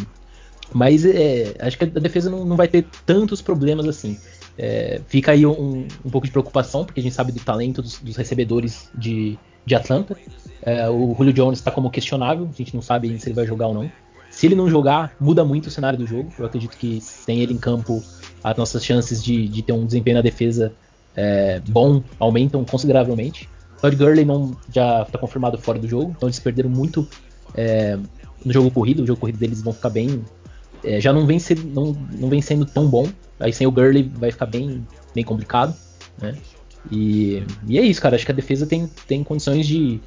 [0.73, 4.17] mas é, acho que a defesa não, não, vai ter tantos problemas assim.
[4.57, 7.99] É, fica aí um, um, pouco de preocupação, porque a gente sabe do talento dos,
[7.99, 9.37] dos recebedores de,
[9.67, 10.17] de Atlanta.
[10.61, 13.67] É, o Julio Jones está como questionável, a gente não sabe se ele vai jogar
[13.67, 13.91] ou não.
[14.29, 16.31] Se ele não jogar, muda muito o cenário do jogo.
[16.39, 18.01] Eu acredito que sem ele em campo,
[18.43, 20.71] as nossas chances de, de ter um desempenho na defesa
[21.15, 23.49] é, bom aumentam consideravelmente.
[23.81, 27.07] Todd Gurley não, já está confirmado fora do jogo, então eles perderam muito
[27.53, 27.97] é,
[28.43, 29.03] no jogo corrido.
[29.03, 30.23] O jogo corrido deles vão ficar bem.
[30.83, 33.07] É, já não vem, ser, não, não vem sendo tão bom.
[33.39, 35.75] Aí sem o Gurley vai ficar bem, bem complicado,
[36.21, 36.35] né?
[36.91, 38.15] E, e é isso, cara.
[38.15, 39.99] Acho que a defesa tem, tem condições de,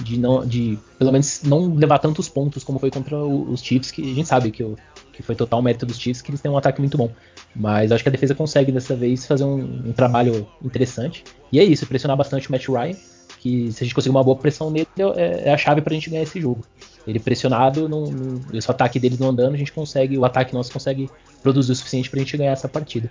[0.00, 4.02] de, não, de pelo menos não levar tantos pontos como foi contra os Chiefs, que
[4.02, 4.76] a gente sabe que, o,
[5.12, 7.10] que foi total mérito dos Chiefs, que eles têm um ataque muito bom.
[7.54, 11.24] Mas acho que a defesa consegue dessa vez fazer um, um trabalho interessante.
[11.52, 12.96] E é isso, pressionar bastante o Matt Ryan,
[13.40, 14.86] que se a gente conseguir uma boa pressão nele,
[15.16, 16.62] é, é a chave pra gente ganhar esse jogo.
[17.06, 20.70] Ele pressionado, não, não, esse ataque dele não andando, a gente consegue, o ataque nosso
[20.72, 21.08] consegue
[21.42, 23.08] produzir o suficiente pra gente ganhar essa partida.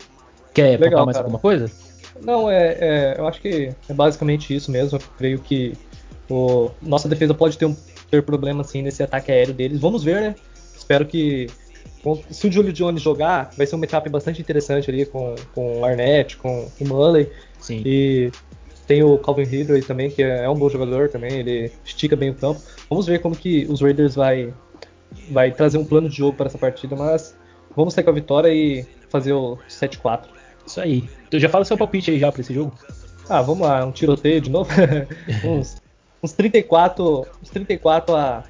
[0.54, 1.26] Quer Legal, mais cara.
[1.26, 1.72] alguma coisa?
[2.22, 4.98] Não, é, é, eu acho que é basicamente isso mesmo.
[4.98, 5.74] Eu creio que
[6.30, 7.76] o, nossa defesa pode ter, um,
[8.10, 9.80] ter problema assim nesse ataque aéreo deles.
[9.80, 10.36] Vamos ver, né?
[10.76, 11.48] Espero que
[12.30, 15.86] se o Julio Jones jogar, vai ser um matchup bastante interessante ali com, com o
[15.86, 17.28] Arnett, com o Mullen.
[17.60, 17.82] Sim.
[17.86, 18.32] E
[18.86, 22.36] tem o Calvin Ridley também, que é um bom jogador também, ele estica bem o
[22.36, 22.62] campo.
[22.90, 24.54] Vamos ver como que os Raiders vai,
[25.30, 27.36] vai trazer um plano de jogo para essa partida, mas
[27.76, 30.37] vamos sair com a vitória e fazer o 7-4.
[30.68, 31.10] Isso aí.
[31.32, 32.74] Tu já fala seu palpite aí já para esse jogo?
[33.30, 34.70] Ah, vamos lá, um tiroteio de novo.
[35.44, 35.78] uns,
[36.22, 38.44] uns 34, uns 34 a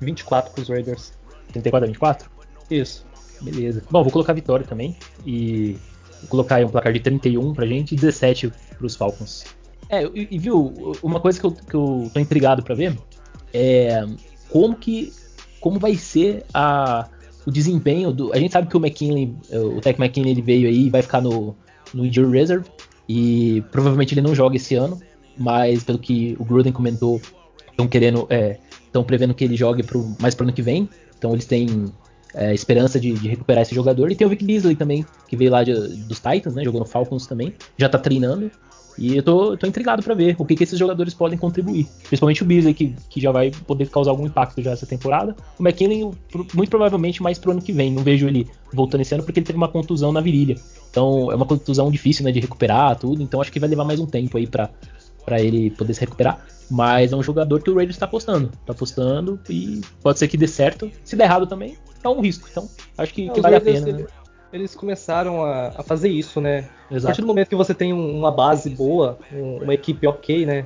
[0.00, 1.12] 24 para os Raiders.
[1.52, 2.30] 34 a 24?
[2.70, 3.06] Isso.
[3.40, 3.82] Beleza.
[3.90, 5.76] Bom, vou colocar a vitória também e
[6.20, 9.44] vou colocar aí um placar de 31 pra gente e 17 pros Falcons.
[9.88, 12.98] É, e, e, viu, uma coisa que eu, que eu tô intrigado para ver
[13.52, 14.04] é
[14.50, 15.12] como que
[15.60, 17.08] como vai ser a,
[17.48, 18.30] o desempenho do.
[18.34, 21.22] A gente sabe que o McKinley, o Tech McKinley ele veio aí e vai ficar
[21.22, 21.56] no,
[21.94, 22.68] no Injury Reserve
[23.08, 25.00] e provavelmente ele não joga esse ano,
[25.34, 27.18] mas pelo que o Gruden comentou,
[27.70, 28.28] estão querendo,
[28.84, 30.90] estão é, prevendo que ele jogue pro, mais pro ano que vem.
[31.16, 31.86] Então eles têm
[32.34, 34.12] é, esperança de, de, recuperar esse jogador.
[34.12, 36.62] E tem o Vic Beasley também, que veio lá de, dos Titans, né?
[36.62, 37.54] Jogou no Falcons também.
[37.78, 38.50] Já tá treinando.
[38.98, 41.86] E eu tô, tô intrigado para ver o que, que esses jogadores podem contribuir.
[42.08, 45.36] Principalmente o Beasley, que, que já vai poder causar algum impacto já essa temporada.
[45.58, 46.10] O McKinley,
[46.54, 47.92] muito provavelmente, mais pro ano que vem.
[47.92, 50.56] Não vejo ele voltando esse ano porque ele teve uma contusão na virilha.
[50.90, 53.22] Então é uma contusão difícil, né, de recuperar tudo.
[53.22, 54.68] Então acho que vai levar mais um tempo aí para
[55.24, 56.46] para ele poder se recuperar.
[56.70, 58.50] Mas é um jogador que o Raiders está apostando.
[58.60, 60.90] Está apostando e pode ser que dê certo.
[61.04, 62.48] Se der errado também, é um risco.
[62.50, 63.92] Então acho que, que vale a pena.
[63.92, 64.06] Né?
[64.52, 66.68] Eles começaram a, a, fazer isso, né?
[66.90, 67.06] Exato.
[67.06, 70.64] A partir do momento que você tem uma base boa, uma equipe ok, né?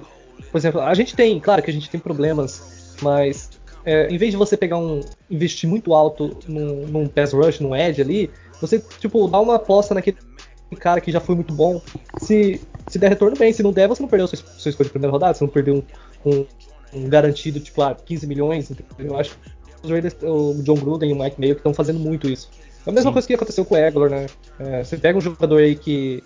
[0.50, 3.50] Por exemplo, a gente tem, claro que a gente tem problemas, mas
[3.84, 5.00] é, em vez de você pegar um.
[5.30, 8.30] investir muito alto num, num pass rush, num edge ali,
[8.60, 10.16] você, tipo, dá uma aposta naquele
[10.78, 11.80] cara que já foi muito bom.
[12.18, 14.92] Se, se der retorno bem, se não der, você não perdeu sua, sua escolha de
[14.92, 15.84] primeira rodada, você não perdeu
[16.24, 16.46] um, um,
[16.94, 18.70] um garantido, tipo, ah, 15 milhões.
[18.98, 19.52] Eu acho que
[19.82, 22.48] os Raiders, o John Gruden e o Mike Mayo estão fazendo muito isso.
[22.86, 23.12] É a mesma Sim.
[23.12, 24.26] coisa que aconteceu com o Eglor, né?
[24.58, 26.22] É, você pega um jogador aí que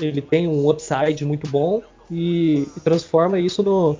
[0.00, 3.96] ele tem um upside muito bom e, e transforma isso no,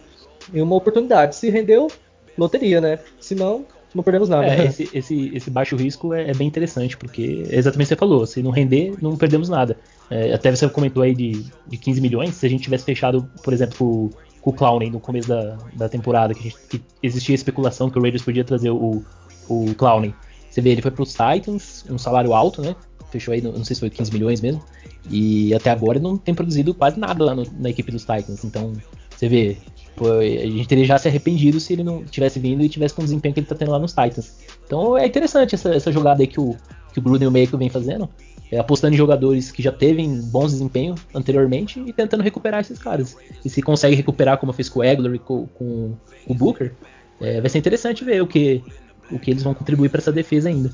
[0.52, 1.36] em uma oportunidade.
[1.36, 1.88] Se rendeu,
[2.36, 2.98] loteria, né?
[3.20, 4.46] Se não, não perdemos nada.
[4.46, 7.94] É, esse, esse, esse, baixo risco é, é, bem interessante, porque é exatamente o que
[7.94, 9.76] você falou, se não render, não perdemos nada.
[10.10, 13.52] É, até você comentou aí de, de 15 milhões, se a gente tivesse fechado, por
[13.52, 17.98] exemplo, com, o Clowney no começo da, da temporada, que, gente, que existia especulação que
[17.98, 19.04] o Raiders podia trazer o,
[19.48, 20.14] o Clowney.
[20.50, 22.74] Você vê, ele foi para os Titans, um salário alto, né?
[23.10, 24.62] Fechou aí, não sei se foi 15 milhões mesmo.
[25.10, 28.44] E até agora não tem produzido quase nada lá no, na equipe dos Titans.
[28.44, 28.72] Então,
[29.20, 29.56] você vê,
[29.96, 33.02] foi, a gente teria já se arrependido se ele não tivesse vindo e tivesse com
[33.02, 34.38] o desempenho que ele está tendo lá nos Titans.
[34.64, 36.56] Então é interessante essa, essa jogada aí que o,
[36.90, 38.08] que o Gruden e o Mayo vem fazendo.
[38.50, 43.16] É, apostando em jogadores que já teve bons desempenhos anteriormente e tentando recuperar esses caras.
[43.44, 45.94] E se consegue recuperar como fez com o Eggler e com, com,
[46.26, 46.72] com o Booker,
[47.20, 48.64] é, vai ser interessante ver o que,
[49.10, 50.70] o que eles vão contribuir para essa defesa ainda.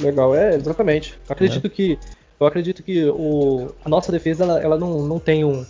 [0.00, 1.18] Legal, é, exatamente.
[1.28, 1.70] Acredito é.
[1.70, 1.98] que
[2.40, 5.64] eu acredito que o, a nossa defesa ela, ela não, não tem um,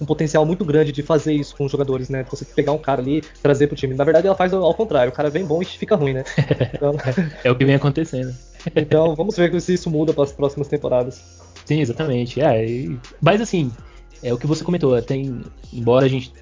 [0.00, 2.24] um, potencial muito grande de fazer isso com os jogadores, né?
[2.30, 3.94] Você pegar um cara ali, trazer pro time.
[3.94, 5.10] Na verdade, ela faz ao contrário.
[5.10, 6.24] O cara vem bom e fica ruim, né?
[6.72, 6.94] Então...
[7.42, 8.32] é o que vem acontecendo.
[8.76, 11.20] então, vamos ver se isso muda para as próximas temporadas.
[11.64, 12.40] Sim, exatamente.
[12.40, 12.96] É, e...
[13.20, 13.72] Mas assim,
[14.22, 15.00] é o que você comentou.
[15.02, 15.42] Tem,
[15.72, 16.32] embora a gente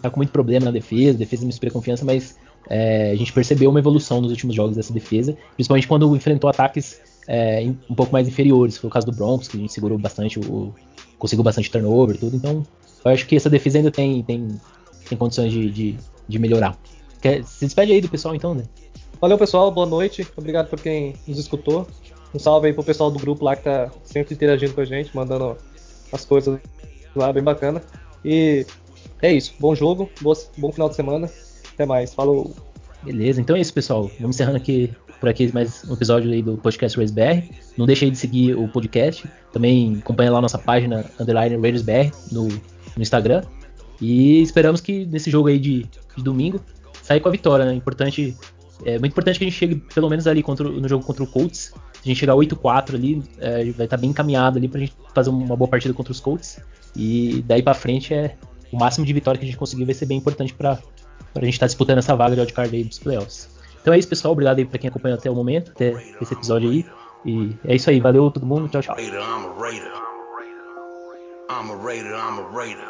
[0.00, 2.36] tá com muito problema na defesa, defesa me inspira confiança, mas
[2.68, 7.00] é, a gente percebeu uma evolução nos últimos jogos dessa defesa, principalmente quando enfrentou ataques
[7.28, 8.76] é, um pouco mais inferiores.
[8.76, 10.74] Foi o caso do Broncos, que a gente segurou bastante, o,
[11.18, 12.36] conseguiu bastante turnover e tudo.
[12.36, 12.64] Então,
[13.04, 14.48] eu acho que essa defesa ainda tem, tem,
[15.08, 15.96] tem condições de, de,
[16.28, 16.78] de melhorar.
[17.20, 18.64] Quer, se despede aí do pessoal então, né?
[19.20, 19.70] Valeu, pessoal.
[19.70, 20.26] Boa noite.
[20.36, 21.86] Obrigado por quem nos escutou.
[22.34, 25.14] Um salve aí pro pessoal do grupo lá que tá sempre interagindo com a gente,
[25.14, 25.56] mandando
[26.12, 26.58] as coisas
[27.14, 27.80] lá, bem bacana.
[28.24, 28.66] E
[29.22, 29.54] é isso.
[29.58, 31.30] Bom jogo, bom final de semana.
[31.74, 32.14] Até mais.
[32.14, 32.54] Falou.
[33.02, 34.10] Beleza, então é isso, pessoal.
[34.18, 37.54] Vamos encerrando aqui por aqui mais um episódio aí do podcast Raiders BR.
[37.76, 39.28] Não deixe aí de seguir o podcast.
[39.52, 43.42] Também acompanha lá nossa página underline Raiders BR no, no Instagram.
[44.00, 46.60] E esperamos que nesse jogo aí de, de domingo
[47.02, 47.74] saia com a vitória, né?
[47.74, 48.36] Importante,
[48.84, 51.26] é muito importante que a gente chegue pelo menos ali contra, no jogo contra o
[51.26, 51.72] Colts.
[51.74, 55.30] a gente chegar 8-4 ali, é, vai estar tá bem encaminhado ali pra gente fazer
[55.30, 56.60] uma boa partida contra os Colts.
[56.96, 58.36] E daí pra frente é
[58.72, 60.54] o máximo de vitória que a gente conseguir vai ser bem importante
[61.34, 63.50] pra, pra gente tá disputando essa vaga de wildcard aí dos playoffs.
[63.82, 64.32] Então é isso, pessoal.
[64.32, 66.86] Obrigado aí pra quem acompanhou até o momento, até esse episódio aí.
[67.26, 68.00] E é isso aí.
[68.00, 68.68] Valeu todo mundo.
[68.68, 68.96] Tchau, tchau.
[71.50, 72.88] I'm a Raider, I'm a Raider.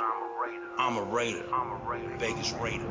[0.79, 2.19] I'm a Raider.
[2.19, 2.87] Vegas Raider.